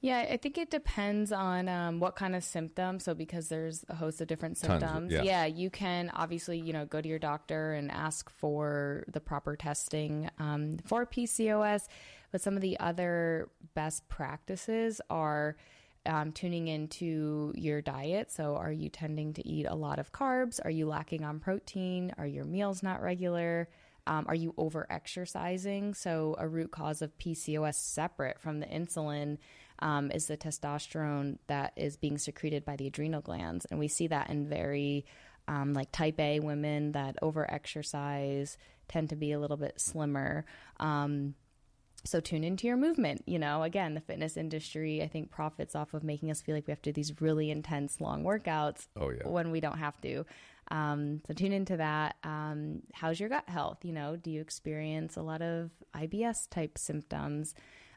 [0.01, 3.03] Yeah, I think it depends on um, what kind of symptoms.
[3.03, 5.21] So, because there's a host of different of- symptoms, yeah.
[5.21, 5.45] yeah.
[5.45, 10.29] you can obviously, you know, go to your doctor and ask for the proper testing
[10.39, 11.87] um, for PCOS.
[12.31, 15.55] But some of the other best practices are
[16.07, 18.31] um, tuning into your diet.
[18.31, 20.59] So, are you tending to eat a lot of carbs?
[20.65, 22.11] Are you lacking on protein?
[22.17, 23.69] Are your meals not regular?
[24.07, 25.93] Um, are you over exercising?
[25.93, 29.37] So, a root cause of PCOS separate from the insulin
[29.79, 33.65] um, is the testosterone that is being secreted by the adrenal glands.
[33.65, 35.05] And we see that in very
[35.47, 40.45] um, like type A women that over exercise tend to be a little bit slimmer.
[40.79, 41.35] Um,
[42.03, 43.23] so tune into your movement.
[43.27, 46.65] You know, again, the fitness industry, I think, profits off of making us feel like
[46.67, 49.27] we have to do these really intense, long workouts Oh, yeah.
[49.27, 50.25] when we don't have to.
[50.71, 52.15] Um, so tune into that.
[52.23, 53.79] Um, how's your gut health?
[53.83, 57.53] You know, do you experience a lot of IBS type symptoms?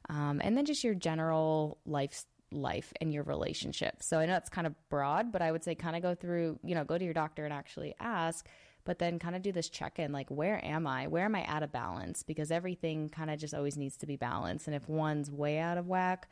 [0.09, 4.03] Um, and then just your general life life and your relationship.
[4.03, 6.59] So I know it's kind of broad, but I would say kind of go through,
[6.63, 8.47] you know, go to your doctor and actually ask,
[8.85, 11.07] but then kind of do this check in like, where am I?
[11.07, 12.23] Where am I out of balance?
[12.23, 14.67] Because everything kind of just always needs to be balanced.
[14.67, 16.29] And if one's way out of whack,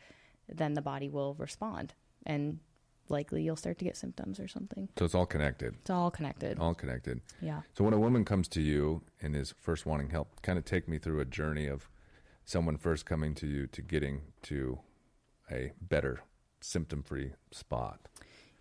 [0.48, 1.94] then the body will respond
[2.26, 2.60] and
[3.12, 4.88] likely you'll start to get symptoms or something.
[4.98, 6.58] So it's all connected, It's all connected.
[6.58, 7.20] all connected.
[7.40, 7.62] Yeah.
[7.76, 10.88] So when a woman comes to you and is first wanting help, kind of take
[10.88, 11.88] me through a journey of
[12.44, 14.78] someone first coming to you to getting to
[15.50, 16.20] a better
[16.60, 18.00] symptom-free spot.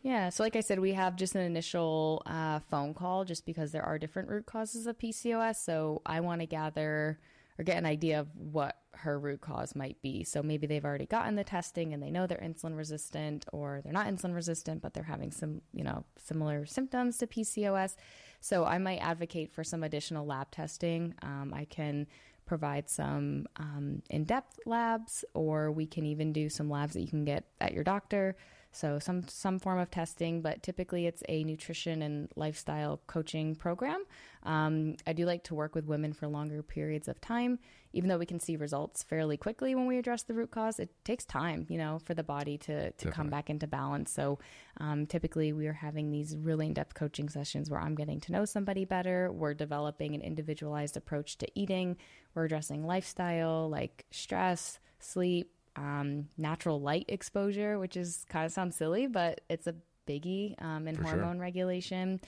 [0.03, 3.71] Yeah, so like I said, we have just an initial uh, phone call just because
[3.71, 5.57] there are different root causes of PCOS.
[5.57, 7.19] So I want to gather
[7.61, 10.23] or get an idea of what her root cause might be.
[10.23, 13.93] So maybe they've already gotten the testing and they know they're insulin resistant, or they're
[13.93, 17.95] not insulin resistant, but they're having some, you know, similar symptoms to PCOS.
[18.39, 21.13] So I might advocate for some additional lab testing.
[21.21, 22.07] Um, I can
[22.47, 27.25] provide some um, in-depth labs, or we can even do some labs that you can
[27.25, 28.35] get at your doctor.
[28.71, 34.03] So some some form of testing, but typically it's a nutrition and lifestyle coaching program.
[34.43, 37.59] Um, I do like to work with women for longer periods of time,
[37.91, 40.79] even though we can see results fairly quickly when we address the root cause.
[40.79, 44.11] It takes time, you know, for the body to to come back into balance.
[44.11, 44.39] So
[44.77, 48.31] um, typically we are having these really in depth coaching sessions where I'm getting to
[48.31, 49.31] know somebody better.
[49.31, 51.97] We're developing an individualized approach to eating.
[52.33, 58.75] We're addressing lifestyle like stress, sleep, um, natural light exposure, which is kind of sounds
[58.75, 59.75] silly, but it's a
[60.07, 61.11] biggie um, in For sure.
[61.11, 62.19] hormone regulation.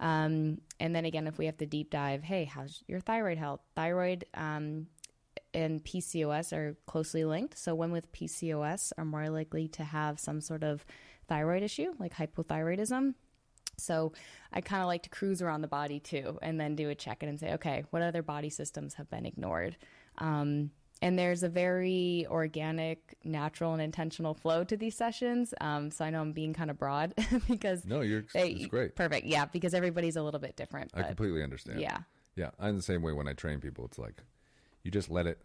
[0.00, 3.60] Um, and then again, if we have to deep dive, hey, how's your thyroid health?
[3.74, 4.86] Thyroid um,
[5.54, 7.58] and PCOS are closely linked.
[7.58, 10.84] So women with PCOS are more likely to have some sort of
[11.28, 13.14] thyroid issue, like hypothyroidism.
[13.78, 14.12] So
[14.52, 17.22] I kind of like to cruise around the body too, and then do a check
[17.22, 19.76] in and say, okay, what other body systems have been ignored?
[20.18, 20.70] Um,
[21.02, 25.52] and there's a very organic, natural, and intentional flow to these sessions.
[25.60, 27.12] Um, so I know I'm being kind of broad
[27.48, 28.94] because No, you're they- it's great.
[28.94, 30.90] perfect, yeah, because everybody's a little bit different.
[30.94, 31.80] I completely understand.
[31.80, 31.98] yeah,
[32.36, 33.84] Yeah, I'm the same way when I train people.
[33.84, 34.22] It's like
[34.84, 35.38] you just let it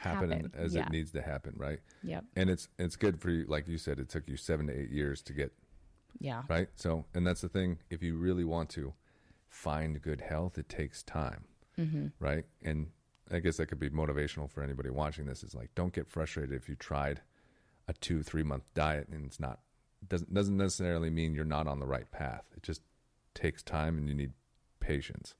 [0.00, 0.82] happen, Happen, as yeah.
[0.86, 1.78] it needs to happen, right?
[2.02, 3.98] yep, And it's it's good for you, like you said.
[3.98, 5.52] It took you seven to eight years to get
[6.20, 6.68] yeah, right.
[6.76, 7.78] So, and that's the thing.
[7.88, 8.92] If you really want to
[9.48, 11.44] find good health, it takes time,
[11.78, 12.08] Mm-hmm.
[12.20, 12.44] right?
[12.62, 12.88] And
[13.30, 15.42] I guess that could be motivational for anybody watching this.
[15.42, 17.20] Is like, don't get frustrated if you tried
[17.88, 19.60] a two three month diet and it's not
[20.08, 22.44] doesn't doesn't necessarily mean you're not on the right path.
[22.56, 22.82] It just
[23.34, 24.32] takes time and you need
[24.80, 25.34] patience.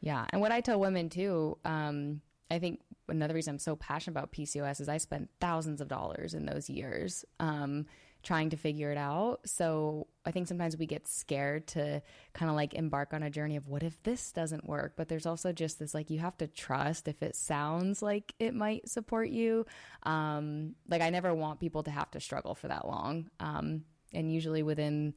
[0.00, 0.26] Yeah.
[0.30, 2.20] And what I tell women too, um,
[2.50, 6.34] I think another reason I'm so passionate about PCOS is I spent thousands of dollars
[6.34, 7.86] in those years um,
[8.26, 9.38] trying to figure it out.
[9.44, 13.54] So I think sometimes we get scared to kind of like embark on a journey
[13.54, 14.94] of what if this doesn't work?
[14.96, 18.52] But there's also just this like you have to trust if it sounds like it
[18.52, 19.64] might support you.
[20.02, 23.30] Um, like I never want people to have to struggle for that long.
[23.38, 25.14] Um, and usually within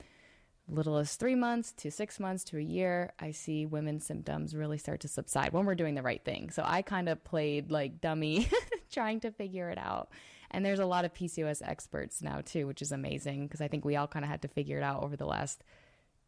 [0.68, 4.78] little as three months to six months to a year, I see women's symptoms really
[4.78, 6.52] start to subside when we're doing the right thing.
[6.52, 8.48] So I kind of played like dummy
[8.92, 10.10] trying to figure it out.
[10.52, 13.86] And there's a lot of PCOS experts now too, which is amazing because I think
[13.86, 15.64] we all kind of had to figure it out over the last,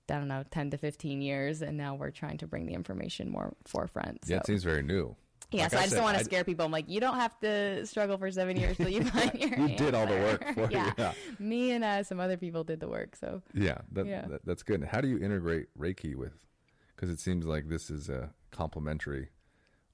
[0.09, 1.61] I don't know, 10 to 15 years.
[1.61, 4.25] And now we're trying to bring the information more forefront.
[4.25, 4.33] So.
[4.33, 5.15] Yeah, it seems very new.
[5.51, 6.65] Yeah, Like so I, just said, don't want to scare people.
[6.65, 9.75] I'm like, you don't have to struggle for seven years till you find your You
[9.75, 10.77] did all the work for you.
[10.77, 10.93] yeah.
[10.97, 11.13] Yeah.
[11.39, 13.17] Me and uh, some other people did the work.
[13.17, 14.27] So Yeah, that, Yeah.
[14.27, 14.83] That, that's good.
[14.83, 16.33] How do you integrate Reiki with?
[16.95, 19.29] Because it seems like this is a complementary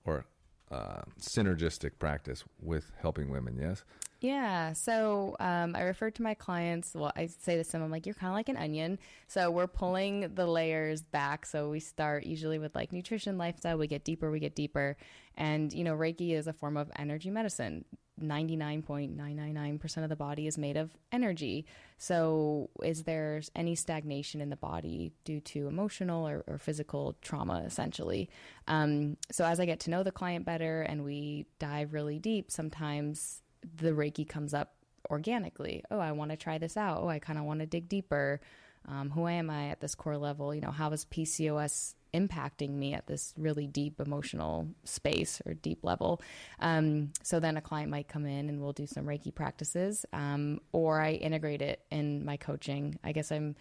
[0.06, 0.26] or
[0.70, 3.58] uh, synergistic practice with helping women.
[3.60, 3.84] Yes.
[4.20, 4.74] Yeah.
[4.74, 6.94] So um, I refer to my clients.
[6.96, 7.84] Well, I say to them.
[7.84, 8.98] I'm like, you're kind of like an onion.
[9.28, 11.46] So we're pulling the layers back.
[11.46, 13.78] So we start usually with like nutrition, lifestyle.
[13.78, 14.32] We get deeper.
[14.32, 14.98] We get deeper.
[15.36, 17.86] And you know, Reiki is a form of energy medicine.
[18.20, 21.68] 99.999% of the body is made of energy.
[22.00, 27.64] So, is there any stagnation in the body due to emotional or, or physical trauma,
[27.66, 28.30] essentially?
[28.68, 32.50] Um, so, as I get to know the client better and we dive really deep,
[32.50, 33.44] sometimes
[33.76, 34.74] the Reiki comes up
[35.10, 35.84] organically.
[35.92, 37.00] Oh, I want to try this out.
[37.02, 38.42] Oh, I kind of want to dig deeper.
[38.88, 40.54] Um, who am I at this core level?
[40.54, 45.84] You know, how is PCOS impacting me at this really deep emotional space or deep
[45.84, 46.22] level?
[46.60, 50.62] Um, so then a client might come in and we'll do some Reiki practices, um,
[50.72, 52.98] or I integrate it in my coaching.
[53.04, 53.56] I guess I'm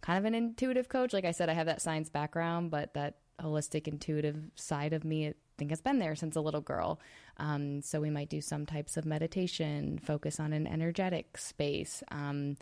[0.00, 1.12] kind of an intuitive coach.
[1.12, 5.28] Like I said, I have that science background, but that holistic, intuitive side of me,
[5.28, 7.00] I think has been there since a little girl.
[7.36, 12.02] Um, so we might do some types of meditation, focus on an energetic space.
[12.10, 12.56] Um,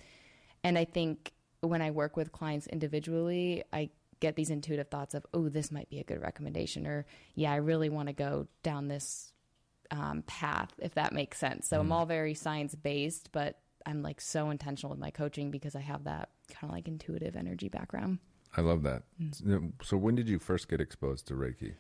[0.65, 5.27] and I think when I work with clients individually, I get these intuitive thoughts of,
[5.35, 8.89] oh, this might be a good recommendation, or yeah, I really want to go down
[8.89, 9.33] this
[9.91, 11.69] um, path, if that makes sense.
[11.69, 11.81] So mm.
[11.81, 15.81] I'm all very science based, but I'm like so intentional with my coaching because I
[15.81, 18.19] have that kind of like intuitive energy background.
[18.57, 19.03] I love that.
[19.23, 19.73] Mm.
[19.83, 21.75] So when did you first get exposed to Reiki?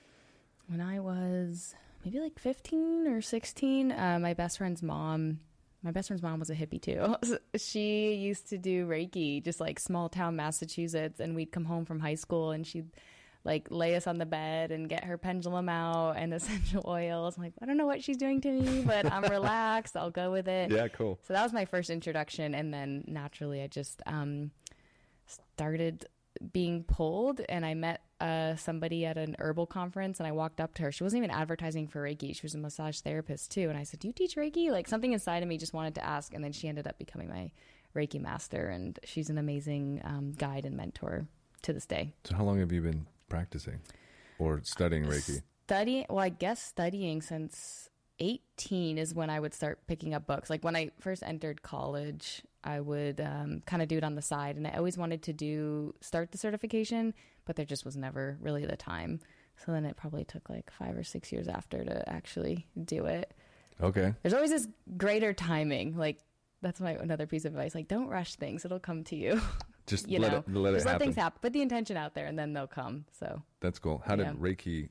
[0.69, 1.75] When I was
[2.07, 3.93] maybe like 15 or 16.
[3.93, 5.41] Uh, my best friend's mom,
[5.83, 7.17] my best friend's mom was a hippie too.
[7.59, 11.19] she used to do Reiki, just like small town Massachusetts.
[11.19, 12.91] And we'd come home from high school and she'd
[13.45, 17.37] like lay us on the bed and get her pendulum out and essential oils.
[17.37, 19.97] I'm like, I don't know what she's doing to me, but I'm relaxed.
[19.97, 20.71] I'll go with it.
[20.71, 21.19] Yeah, cool.
[21.27, 22.55] So that was my first introduction.
[22.55, 24.53] And then naturally, I just um,
[25.27, 26.07] started
[26.53, 30.75] being pulled and I met uh, somebody at an herbal conference and I walked up
[30.75, 30.93] to her.
[30.93, 32.35] She wasn't even advertising for Reiki.
[32.35, 33.69] She was a massage therapist too.
[33.69, 34.71] And I said, Do you teach Reiki?
[34.71, 36.35] Like something inside of me just wanted to ask.
[36.35, 37.51] And then she ended up becoming my
[37.95, 38.69] Reiki master.
[38.69, 41.27] And she's an amazing um, guide and mentor
[41.63, 42.15] to this day.
[42.25, 43.81] So, how long have you been practicing
[44.39, 45.43] or studying Reiki?
[45.67, 50.51] Studying, well, I guess studying since 18 is when I would start picking up books.
[50.51, 54.23] Like when I first entered college, I would um, kind of do it on the
[54.23, 54.57] side.
[54.57, 58.67] And I always wanted to do start the certification, but there just was never really
[58.67, 59.21] the time.
[59.65, 63.33] So then it probably took like five or six years after to actually do it.
[63.81, 64.15] Okay.
[64.23, 65.97] There's always this greater timing.
[65.97, 66.19] Like
[66.63, 67.75] that's my another piece of advice.
[67.75, 69.41] Like don't rush things; it'll come to you.
[69.87, 71.07] Just you let know, it, let just it let happen.
[71.07, 71.39] things happen.
[71.41, 73.05] Put the intention out there, and then they'll come.
[73.21, 74.03] So that's cool.
[74.05, 74.89] How did Reiki?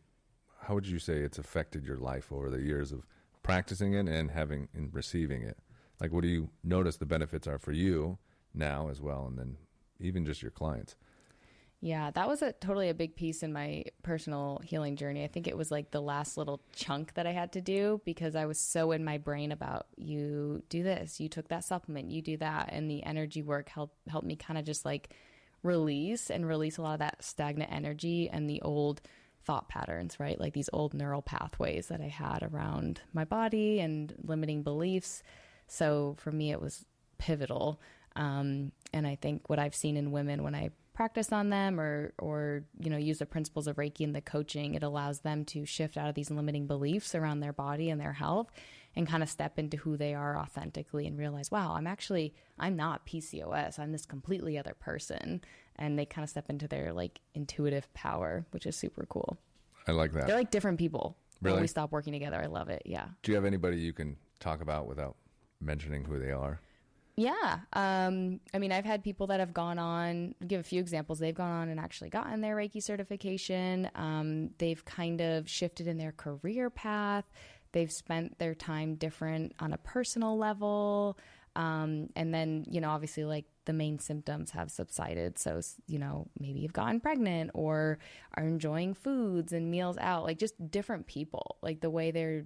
[0.61, 3.05] How would you say it's affected your life over the years of
[3.45, 5.57] practicing it and having and receiving it?
[6.01, 8.17] Like, what do you notice the benefits are for you
[8.53, 9.57] now as well, and then
[9.99, 10.95] even just your clients?
[11.81, 15.23] Yeah, that was a totally a big piece in my personal healing journey.
[15.23, 18.35] I think it was like the last little chunk that I had to do because
[18.35, 22.23] I was so in my brain about you do this, you took that supplement, you
[22.23, 25.13] do that, and the energy work helped helped me kind of just like
[25.61, 29.01] release and release a lot of that stagnant energy and the old
[29.45, 30.39] thought patterns, right?
[30.39, 35.23] Like these old neural pathways that I had around my body and limiting beliefs.
[35.67, 36.85] So for me, it was
[37.17, 37.79] pivotal.
[38.15, 42.13] Um, and I think what I've seen in women when I practice on them or
[42.17, 45.65] or you know use the principles of reiki and the coaching it allows them to
[45.65, 48.49] shift out of these limiting beliefs around their body and their health
[48.95, 52.77] and kind of step into who they are authentically and realize wow i'm actually i'm
[52.77, 55.41] not pcos i'm this completely other person
[55.77, 59.37] and they kind of step into their like intuitive power which is super cool
[59.87, 61.53] i like that they're like different people really?
[61.53, 64.15] when we stop working together i love it yeah do you have anybody you can
[64.39, 65.15] talk about without
[65.61, 66.59] mentioning who they are?
[67.17, 67.59] Yeah.
[67.71, 71.19] Um, I mean, I've had people that have gone on, give a few examples.
[71.19, 73.89] They've gone on and actually gotten their Reiki certification.
[73.95, 77.25] Um, they've kind of shifted in their career path.
[77.71, 81.17] They've spent their time different on a personal level.
[81.55, 85.37] Um, and then, you know, obviously, like the main symptoms have subsided.
[85.37, 87.99] So, you know, maybe you've gotten pregnant or
[88.35, 92.45] are enjoying foods and meals out, like just different people, like the way they're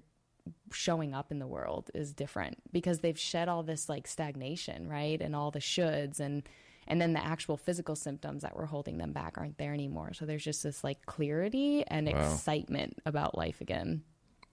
[0.71, 5.21] showing up in the world is different because they've shed all this like stagnation, right?
[5.21, 6.43] And all the shoulds and
[6.87, 10.13] and then the actual physical symptoms that were holding them back aren't there anymore.
[10.13, 12.19] So there's just this like clarity and wow.
[12.19, 14.01] excitement about life again.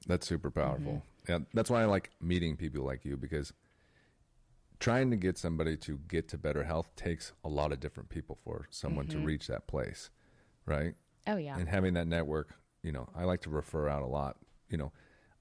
[0.06, 1.02] That's super powerful.
[1.26, 1.32] Mm-hmm.
[1.32, 3.52] Yeah, that's why I like meeting people like you because
[4.78, 8.38] trying to get somebody to get to better health takes a lot of different people
[8.44, 9.20] for someone mm-hmm.
[9.20, 10.10] to reach that place,
[10.66, 10.94] right?
[11.26, 11.58] Oh yeah.
[11.58, 14.36] And having that network, you know, I like to refer out a lot,
[14.68, 14.92] you know,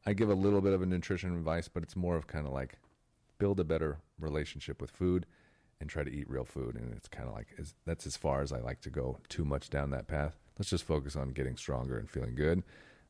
[0.06, 2.54] I give a little bit of a nutrition advice, but it's more of kind of
[2.54, 2.78] like
[3.38, 5.26] build a better relationship with food
[5.82, 6.76] and try to eat real food.
[6.76, 9.18] And it's kind of like is, that's as far as I like to go.
[9.30, 10.38] Too much down that path.
[10.58, 12.64] Let's just focus on getting stronger and feeling good.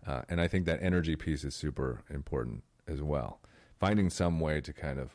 [0.05, 3.39] Uh, and I think that energy piece is super important as well
[3.79, 5.11] finding some way to kind of,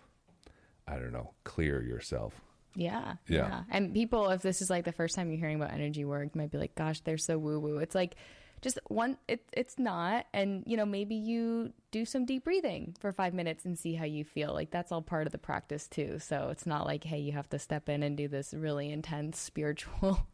[0.90, 2.40] I don't know, clear yourself.
[2.74, 3.64] Yeah, Yeah.
[3.70, 6.50] And people, if this is like the first time you're hearing about energy work, might
[6.52, 8.14] be like, "Gosh, they're so woo woo." It's like
[8.62, 9.16] just one.
[9.26, 13.64] It, it's not, and you know, maybe you do some deep breathing for five minutes
[13.64, 14.52] and see how you feel.
[14.52, 16.18] Like that's all part of the practice too.
[16.20, 19.38] So it's not like, hey, you have to step in and do this really intense
[19.50, 20.24] spiritual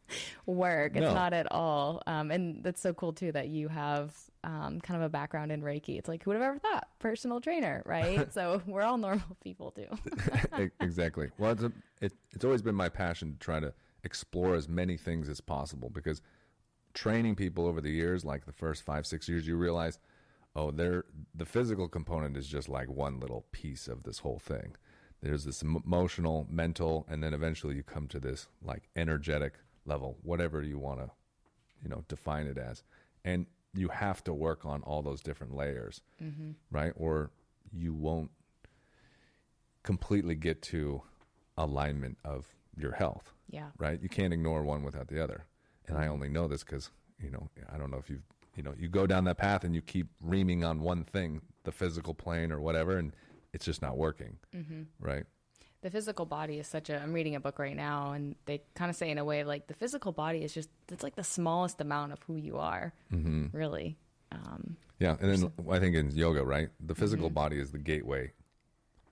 [0.44, 0.92] work.
[0.94, 1.14] It's No.
[1.14, 2.02] not at all.
[2.06, 5.62] Um, and that's so cool too that you have um, kind of a background in
[5.62, 5.98] Reiki.
[5.98, 6.88] It's like who would have ever thought?
[7.06, 8.32] Personal trainer, right?
[8.34, 9.86] so we're all normal people too.
[10.80, 11.30] Exactly.
[11.38, 14.96] Well, it's, a, it, it's always been my passion to try to explore as many
[14.96, 16.20] things as possible because
[16.94, 20.00] training people over the years, like the first five, six years, you realize,
[20.56, 24.74] oh, they're, the physical component is just like one little piece of this whole thing.
[25.22, 29.54] There's this emotional, mental, and then eventually you come to this like energetic
[29.84, 31.10] level, whatever you want to,
[31.84, 32.82] you know, define it as.
[33.24, 33.46] And
[33.76, 36.52] you have to work on all those different layers, mm-hmm.
[36.70, 36.92] right?
[36.96, 37.30] Or
[37.72, 38.30] you won't
[39.82, 41.02] completely get to
[41.56, 42.46] alignment of
[42.76, 43.68] your health, yeah.
[43.78, 44.00] right?
[44.02, 45.44] You can't ignore one without the other.
[45.86, 46.12] And I mm-hmm.
[46.12, 46.90] only know this because,
[47.22, 48.24] you know, I don't know if you've,
[48.56, 51.72] you know, you go down that path and you keep reaming on one thing, the
[51.72, 53.12] physical plane or whatever, and
[53.52, 54.82] it's just not working, mm-hmm.
[55.00, 55.24] right?
[55.86, 58.90] The physical body is such a i'm reading a book right now and they kind
[58.90, 61.80] of say in a way like the physical body is just it's like the smallest
[61.80, 62.92] amount of who you are
[63.52, 63.96] really
[64.32, 68.32] um, Yeah, and then I think in yoga, right, the physical body is the gateway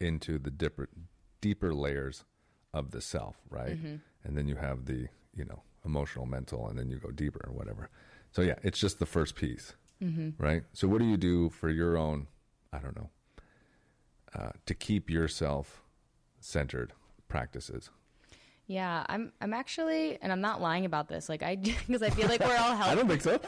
[0.00, 0.88] into the deeper,
[1.40, 2.24] deeper layers
[2.72, 3.78] of the self, right?
[4.24, 7.52] And then you have the, you know, emotional, mental, and then you go deeper or
[7.52, 7.88] whatever.
[8.32, 9.74] So yeah, it's just the first piece,
[10.38, 10.64] right?
[10.72, 12.26] So what do you do for your own,
[12.72, 13.10] I don't know,
[14.34, 15.83] uh, to keep yourself
[16.44, 16.92] centered
[17.28, 17.90] practices?
[18.66, 21.54] yeah i'm i'm actually and i'm not lying about this like i
[21.86, 23.40] because i feel like we're all health I don't think so.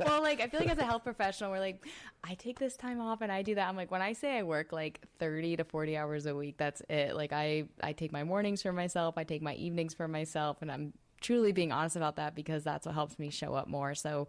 [0.04, 1.86] well, like I feel like as a health professional, we're like,
[2.22, 3.68] I take this time off and I do that.
[3.68, 6.82] I'm like, when I say I work like 30 to 40 hours a week, that's
[6.88, 7.16] it.
[7.16, 10.70] Like I, I take my mornings for myself, I take my evenings for myself, and
[10.70, 13.94] I'm truly being honest about that because that's what helps me show up more.
[13.94, 14.28] So,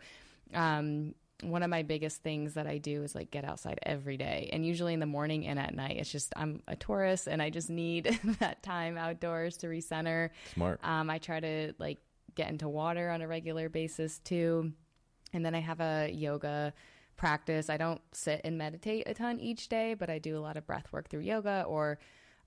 [0.53, 1.13] um,
[1.43, 4.65] one of my biggest things that I do is like get outside every day, and
[4.65, 5.97] usually in the morning and at night.
[5.97, 10.29] It's just I'm a Taurus, and I just need that time outdoors to recenter.
[10.53, 10.79] Smart.
[10.83, 11.99] Um, I try to like
[12.37, 14.71] get into water on a regular basis too.
[15.33, 16.73] And then I have a yoga
[17.17, 17.69] practice.
[17.69, 20.65] I don't sit and meditate a ton each day, but I do a lot of
[20.65, 21.99] breath work through yoga or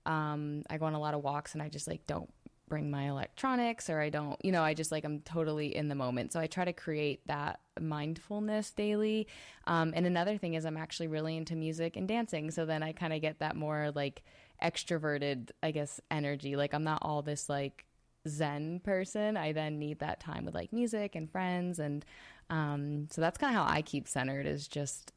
[0.05, 2.29] um, I go on a lot of walks and I just like don't
[2.71, 5.95] bring my electronics or I don't, you know, I just like I'm totally in the
[5.95, 6.31] moment.
[6.31, 9.27] So I try to create that mindfulness daily.
[9.67, 12.49] Um, and another thing is I'm actually really into music and dancing.
[12.49, 14.23] So then I kind of get that more like
[14.63, 16.55] extroverted, I guess, energy.
[16.55, 17.83] Like I'm not all this like
[18.27, 22.05] zen person i then need that time with like music and friends and
[22.51, 25.11] um so that's kind of how i keep centered is just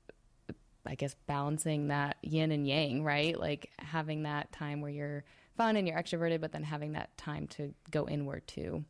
[0.87, 5.23] i guess balancing that yin and yang right like having that time where you're
[5.57, 8.85] fun and you're extroverted but then having that time to go inward too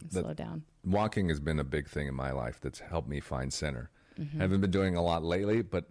[0.00, 3.08] and That- slow down walking has been a big thing in my life that's helped
[3.08, 3.90] me find center.
[4.18, 5.86] I haven't been doing a lot lately, but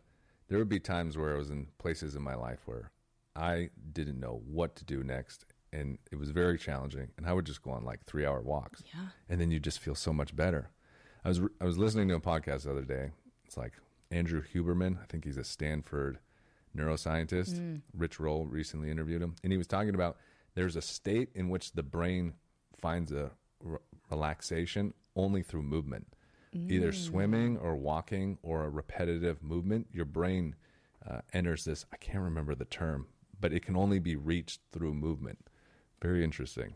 [0.48, 2.92] there would be times where I was in places in my life where
[3.36, 5.46] I didn't know what to do next.
[5.74, 7.10] And it was very challenging.
[7.18, 8.84] And I would just go on like three hour walks.
[8.94, 9.08] Yeah.
[9.28, 10.70] And then you just feel so much better.
[11.26, 13.10] I was, I was listening to a podcast the other day.
[13.46, 13.74] It's like
[14.12, 15.02] Andrew Huberman.
[15.02, 16.20] I think he's a Stanford
[16.76, 17.82] neuroscientist.
[17.96, 19.36] Rich Roll recently interviewed him.
[19.44, 20.18] And he was talking about
[20.56, 22.34] there's a state in which the brain
[22.80, 23.32] finds a
[23.68, 26.08] r- relaxation only through movement.
[26.56, 30.56] Either swimming or walking or a repetitive movement, your brain
[31.10, 31.86] uh, enters this.
[31.92, 33.08] I can't remember the term,
[33.40, 35.40] but it can only be reached through movement.
[36.00, 36.76] Very interesting.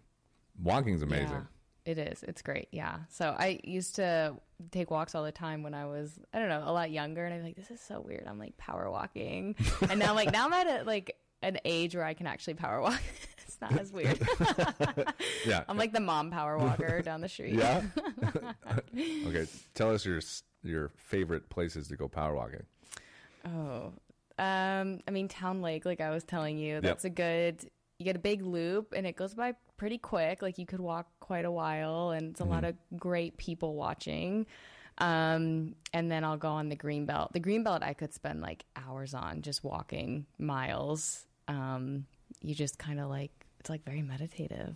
[0.60, 1.28] Walking's amazing.
[1.36, 1.43] Yeah,
[1.88, 2.22] it is.
[2.24, 2.68] It's great.
[2.72, 2.98] Yeah.
[3.10, 4.36] So I used to
[4.72, 7.26] take walks all the time when I was, I don't know, a lot younger.
[7.26, 8.28] And I'm like, this is so weird.
[8.28, 9.56] I'm like power walking.
[9.90, 12.56] and now I'm like, now I'm at a, like an age where I can actually
[12.56, 13.02] power walk.
[13.48, 14.20] it's not as weird.
[15.46, 15.64] Yeah.
[15.70, 17.54] I'm like the mom power walker down the street.
[17.54, 17.82] yeah.
[18.98, 19.48] okay.
[19.74, 20.20] Tell us your
[20.62, 22.66] your favorite places to go power walking.
[23.46, 23.94] Oh,
[24.40, 27.70] um, I mean, Town Lake, like I was telling you, that's a good.
[28.00, 30.41] You get a big loop, and it goes by pretty quick.
[30.41, 34.45] Like you could walk quite a while, and it's a lot of great people watching.
[35.00, 37.34] Um, and then I'll go on the green belt.
[37.34, 41.26] The green belt I could spend like hours on just walking miles.
[41.48, 42.06] Um,
[42.41, 44.76] you just kind of like it's like very meditative.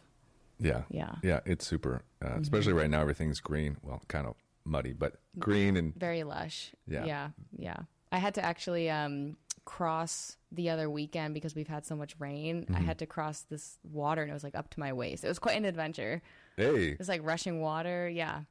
[0.60, 0.84] Yeah.
[0.90, 1.16] Yeah.
[1.24, 1.40] Yeah.
[1.46, 2.04] It's super.
[2.24, 3.78] Uh, Especially right now, everything's green.
[3.82, 6.72] Well, kind of muddy, but green and very lush.
[6.88, 7.06] Yeah.
[7.06, 7.30] Yeah.
[7.58, 7.78] Yeah.
[8.12, 12.64] I had to actually um, cross the other weekend because we've had so much rain.
[12.64, 12.76] Mm-hmm.
[12.76, 15.24] I had to cross this water and it was like up to my waist.
[15.24, 16.22] It was quite an adventure.
[16.58, 18.10] hey, It was like rushing water.
[18.10, 18.42] Yeah.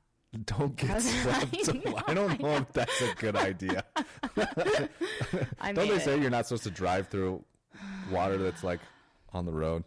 [0.45, 1.57] don't get was- swept.
[2.09, 3.85] I, don't know if that's a good idea.
[4.37, 6.03] Don't they it.
[6.03, 7.45] say you're not supposed to drive through
[8.11, 8.81] water that's like
[9.33, 9.85] on the road?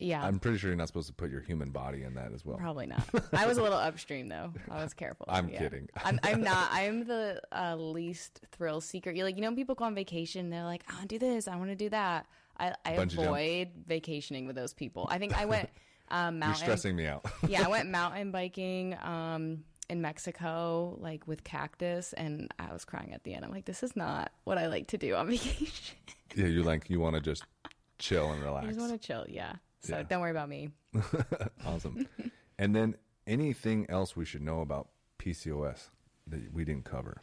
[0.00, 0.24] Yeah.
[0.24, 2.56] I'm pretty sure you're not supposed to put your human body in that as well.
[2.56, 3.02] Probably not.
[3.32, 4.52] I was a little upstream though.
[4.70, 5.26] I was careful.
[5.28, 5.88] I'm kidding.
[6.04, 6.68] I'm, I'm not.
[6.72, 9.10] I'm the uh, least thrill seeker.
[9.10, 11.26] You like, you know, when people go on vacation, they're like, I want to do
[11.26, 12.26] this, I want to do that.
[12.58, 13.12] I, I jump.
[13.12, 15.06] avoid vacationing with those people.
[15.10, 15.68] I think I went
[16.10, 16.62] um, You're mountain.
[16.62, 17.24] stressing me out.
[17.48, 23.12] yeah, I went mountain biking um, in Mexico, like with cactus, and I was crying
[23.12, 23.44] at the end.
[23.44, 25.96] I'm like, this is not what I like to do on vacation.
[26.34, 27.44] yeah, you're like you want to just
[27.98, 28.66] chill and I relax.
[28.68, 29.24] just want to chill.
[29.28, 29.54] Yeah.
[29.82, 30.02] So Yeah.
[30.04, 30.70] don't worry about me.
[31.66, 32.06] Awesome.
[32.58, 35.90] and then anything else we should know about PCOS
[36.26, 37.22] that we didn't cover?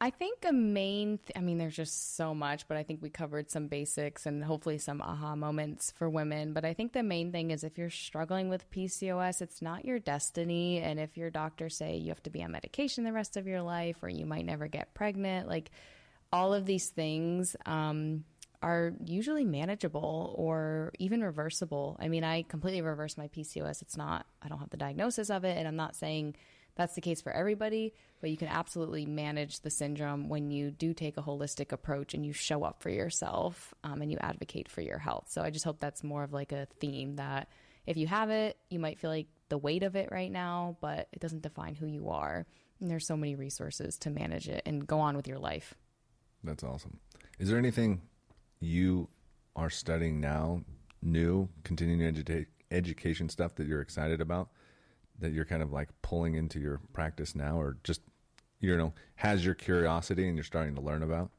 [0.00, 3.10] I think a main, th- I mean, there's just so much, but I think we
[3.10, 6.52] covered some basics and hopefully some aha moments for women.
[6.52, 9.98] But I think the main thing is if you're struggling with PCOS, it's not your
[9.98, 10.78] destiny.
[10.78, 13.60] And if your doctor say you have to be on medication the rest of your
[13.60, 15.72] life or you might never get pregnant, like
[16.32, 18.22] all of these things um,
[18.62, 21.96] are usually manageable or even reversible.
[22.00, 23.82] I mean, I completely reversed my PCOS.
[23.82, 25.56] It's not, I don't have the diagnosis of it.
[25.56, 26.34] And I'm not saying
[26.74, 30.94] that's the case for everybody, but you can absolutely manage the syndrome when you do
[30.94, 34.80] take a holistic approach and you show up for yourself um, and you advocate for
[34.80, 35.26] your health.
[35.28, 37.48] So I just hope that's more of like a theme that
[37.86, 41.08] if you have it, you might feel like the weight of it right now, but
[41.12, 42.46] it doesn't define who you are.
[42.80, 45.74] And there's so many resources to manage it and go on with your life.
[46.44, 46.98] That's awesome.
[47.38, 48.02] Is there anything
[48.60, 49.08] you
[49.56, 50.62] are studying now,
[51.02, 54.48] new, continuing educa- education stuff that you're excited about,
[55.18, 58.00] that you're kind of like pulling into your practice now, or just,
[58.60, 61.30] you know, has your curiosity and you're starting to learn about?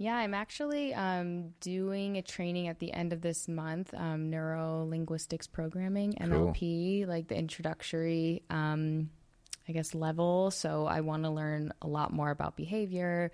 [0.00, 4.86] Yeah, I'm actually um, doing a training at the end of this month, um, neuro
[4.88, 9.10] linguistics programming, NLP, like the introductory, um,
[9.68, 10.50] I guess, level.
[10.52, 13.30] So I want to learn a lot more about behavior,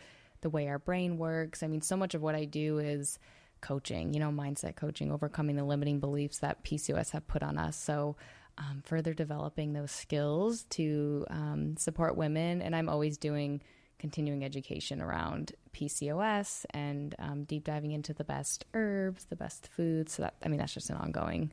[0.47, 1.65] the way our brain works.
[1.65, 3.19] I mean, so much of what I do is
[3.61, 7.77] coaching, you know, mindset coaching, overcoming the limiting beliefs that PCOS have put on us.
[7.77, 8.15] So
[8.57, 12.63] um, further developing those skills to um, support women.
[12.63, 13.61] And I'm always doing
[13.99, 20.13] continuing education around PCOS and um, deep diving into the best herbs, the best foods.
[20.13, 21.53] So that, I mean, that's just an ongoing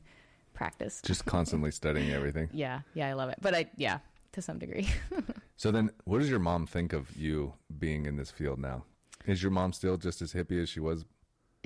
[0.52, 1.02] practice.
[1.04, 2.48] Just constantly studying everything.
[2.52, 3.38] Yeah, yeah, I love it.
[3.42, 3.98] But I, yeah,
[4.34, 4.88] to some degree.
[5.56, 7.54] So then, what does your mom think of you
[7.84, 8.84] being in this field now?
[9.26, 11.04] Is your mom still just as hippie as she was?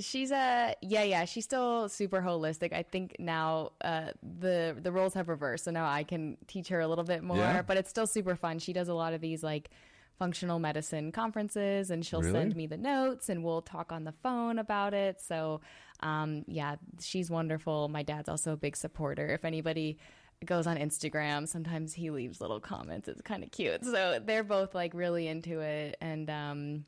[0.01, 1.25] She's a yeah, yeah.
[1.25, 2.73] She's still super holistic.
[2.73, 6.81] I think now uh, the the roles have reversed, so now I can teach her
[6.81, 7.37] a little bit more.
[7.37, 7.62] Yeah?
[7.62, 8.59] But it's still super fun.
[8.61, 9.71] She does a lot of these like
[10.19, 12.33] functional medicine conferences, and she'll Really?
[12.33, 15.21] send me the notes, and we'll talk on the phone about it.
[15.21, 15.61] So
[16.01, 17.89] um, yeah, she's wonderful.
[17.89, 19.29] My dad's also a big supporter.
[19.29, 19.99] If anybody
[20.45, 23.09] goes on Instagram, sometimes he leaves little comments.
[23.09, 23.84] It's kind of cute.
[23.84, 26.84] So they're both like really into it, and um,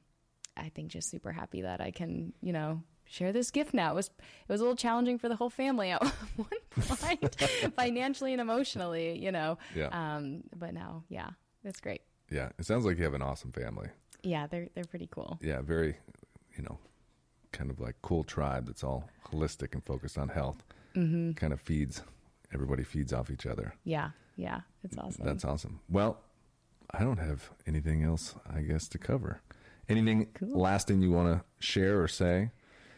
[0.56, 3.92] I think just super happy that I can, you know, share this gift now.
[3.92, 6.02] It was it was a little challenging for the whole family at
[6.36, 7.36] one point,
[7.76, 9.58] financially and emotionally, you know.
[9.74, 9.88] Yeah.
[9.92, 11.30] Um, but now, yeah,
[11.64, 12.02] it's great.
[12.30, 13.88] Yeah, it sounds like you have an awesome family.
[14.22, 15.38] Yeah, they're they're pretty cool.
[15.42, 15.96] Yeah, very,
[16.56, 16.78] you know,
[17.52, 20.62] kind of like cool tribe that's all holistic and focused on health.
[20.94, 21.32] Mm-hmm.
[21.32, 22.02] Kind of feeds,
[22.52, 23.74] everybody feeds off each other.
[23.84, 25.24] Yeah, yeah, it's awesome.
[25.24, 25.80] That's awesome.
[25.88, 26.20] Well,
[26.92, 29.40] I don't have anything else, I guess, to cover.
[29.88, 32.50] Anything last thing you want to share or say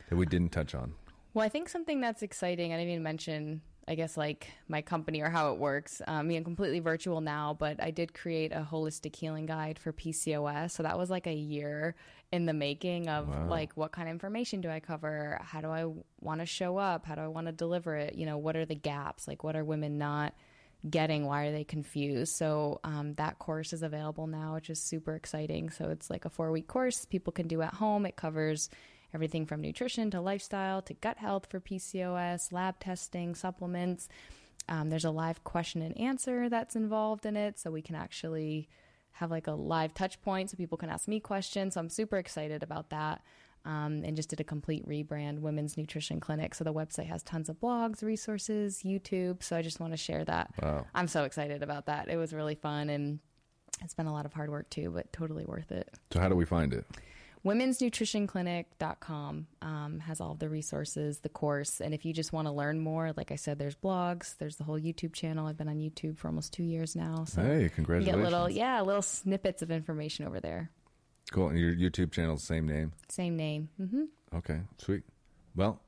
[0.08, 0.94] that we didn't touch on?
[1.34, 5.20] Well, I think something that's exciting, I didn't even mention, I guess, like my company
[5.22, 6.00] or how it works.
[6.06, 9.78] Um, I mean, I'm completely virtual now, but I did create a holistic healing guide
[9.78, 10.70] for PCOS.
[10.70, 11.96] So that was like a year
[12.30, 13.48] in the making of Wow.
[13.48, 15.38] like, what kind of information do I cover?
[15.42, 15.86] How do I
[16.20, 17.04] want to show up?
[17.06, 18.14] How do I want to deliver it?
[18.14, 19.26] You know, what are the gaps?
[19.26, 20.32] Like, what are women not
[20.88, 21.26] getting?
[21.26, 22.34] Why are they confused?
[22.36, 25.70] So um, that course is available now, which is super exciting.
[25.70, 28.06] So it's like a four week course people can do at home.
[28.06, 28.70] It covers
[29.14, 34.08] everything from nutrition to lifestyle to gut health for PCOS, lab testing, supplements.
[34.68, 38.68] Um, there's a live question and answer that's involved in it, so we can actually
[39.12, 41.74] have like a live touch point so people can ask me questions.
[41.74, 43.22] So I'm super excited about that.
[43.64, 46.52] Um, and just did a complete rebrand, Women's Nutrition Clinic.
[46.52, 49.40] So the website has tons of blogs, resources, YouTube.
[49.40, 50.52] So I just want to share that.
[50.60, 50.86] Wow.
[50.96, 52.08] I'm so excited about that.
[52.08, 53.20] It was really fun and
[53.80, 56.34] it's been a lot of hard work too, but totally worth it So, how do
[56.34, 56.84] we find it?
[57.44, 61.80] womensnutritionclinic.com um, has all the resources, the course.
[61.80, 64.64] And if you just want to learn more, like I said, there's blogs, there's the
[64.64, 65.46] whole YouTube channel.
[65.46, 67.24] I've been on YouTube for almost two years now.
[67.24, 68.22] So Hey, you congratulations.
[68.22, 70.70] get little, yeah, little snippets of information over there.
[71.30, 71.48] Cool.
[71.48, 72.92] And your YouTube channel's the same name?
[73.08, 73.68] Same name.
[73.76, 75.02] hmm Okay, sweet.
[75.54, 75.80] Well,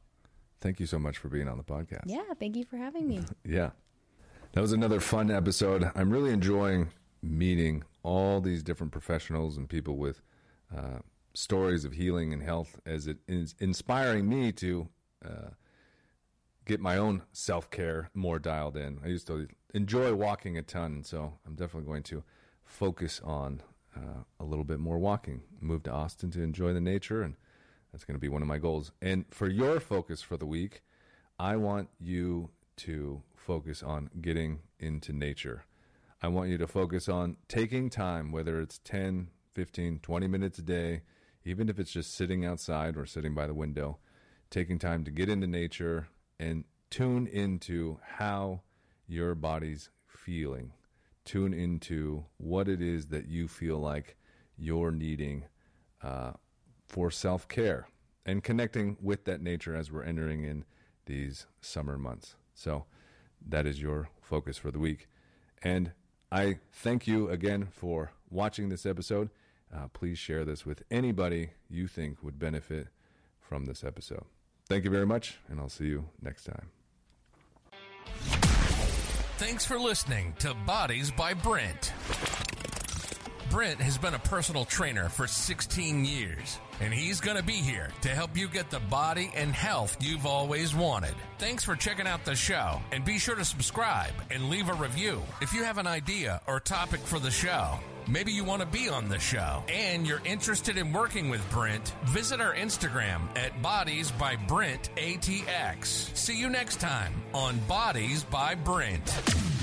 [0.61, 2.03] thank you so much for being on the podcast.
[2.07, 2.23] Yeah.
[2.39, 3.21] Thank you for having me.
[3.45, 3.71] Yeah.
[4.53, 5.91] That was another fun episode.
[5.97, 6.91] I'm really enjoying
[7.23, 10.21] meeting all these different professionals and people with
[10.77, 10.99] uh,
[11.35, 14.89] stories of healing and health as it is inspiring me to
[15.25, 15.51] uh,
[16.65, 19.01] get my own self care more dialed in.
[19.05, 22.23] I used to enjoy walking a ton, so I'm definitely going to
[22.65, 23.63] focus on
[23.97, 25.43] uh, a little bit more walking.
[25.61, 27.37] Move to Austin to enjoy the nature, and
[27.93, 28.93] that's going to be one of my goals.
[29.03, 30.83] And for your focus for the week,
[31.39, 35.65] I want you to focus on getting into nature.
[36.23, 40.63] I want you to focus on taking time, whether it's 10, 15, 20 minutes a
[40.63, 41.03] day,
[41.45, 43.99] even if it's just sitting outside or sitting by the window,
[44.51, 48.63] taking time to get into nature and tune into how
[49.07, 50.73] your body's feeling.
[51.25, 54.17] Tune into what it is that you feel like
[54.57, 55.45] you're needing
[56.03, 56.33] uh,
[56.87, 57.89] for self care
[58.27, 60.65] and connecting with that nature as we're entering in
[61.07, 62.37] these summer months.
[62.55, 62.85] So
[63.47, 65.09] that is your focus for the week.
[65.63, 65.93] And
[66.31, 69.31] I thank you again for watching this episode.
[69.75, 72.89] Uh, please share this with anybody you think would benefit
[73.41, 74.25] from this episode.
[74.69, 76.71] Thank you very much, and I'll see you next time.
[79.37, 81.93] Thanks for listening to Bodies by Brent.
[83.51, 87.91] Brent has been a personal trainer for 16 years, and he's going to be here
[88.01, 91.15] to help you get the body and health you've always wanted.
[91.39, 95.23] Thanks for checking out the show, and be sure to subscribe and leave a review.
[95.43, 98.89] If you have an idea or topic for the show, maybe you want to be
[98.89, 104.11] on the show, and you're interested in working with Brent, visit our Instagram at Bodies
[104.13, 105.85] by Brent ATX.
[106.17, 109.54] See you next time on Bodies by Brent.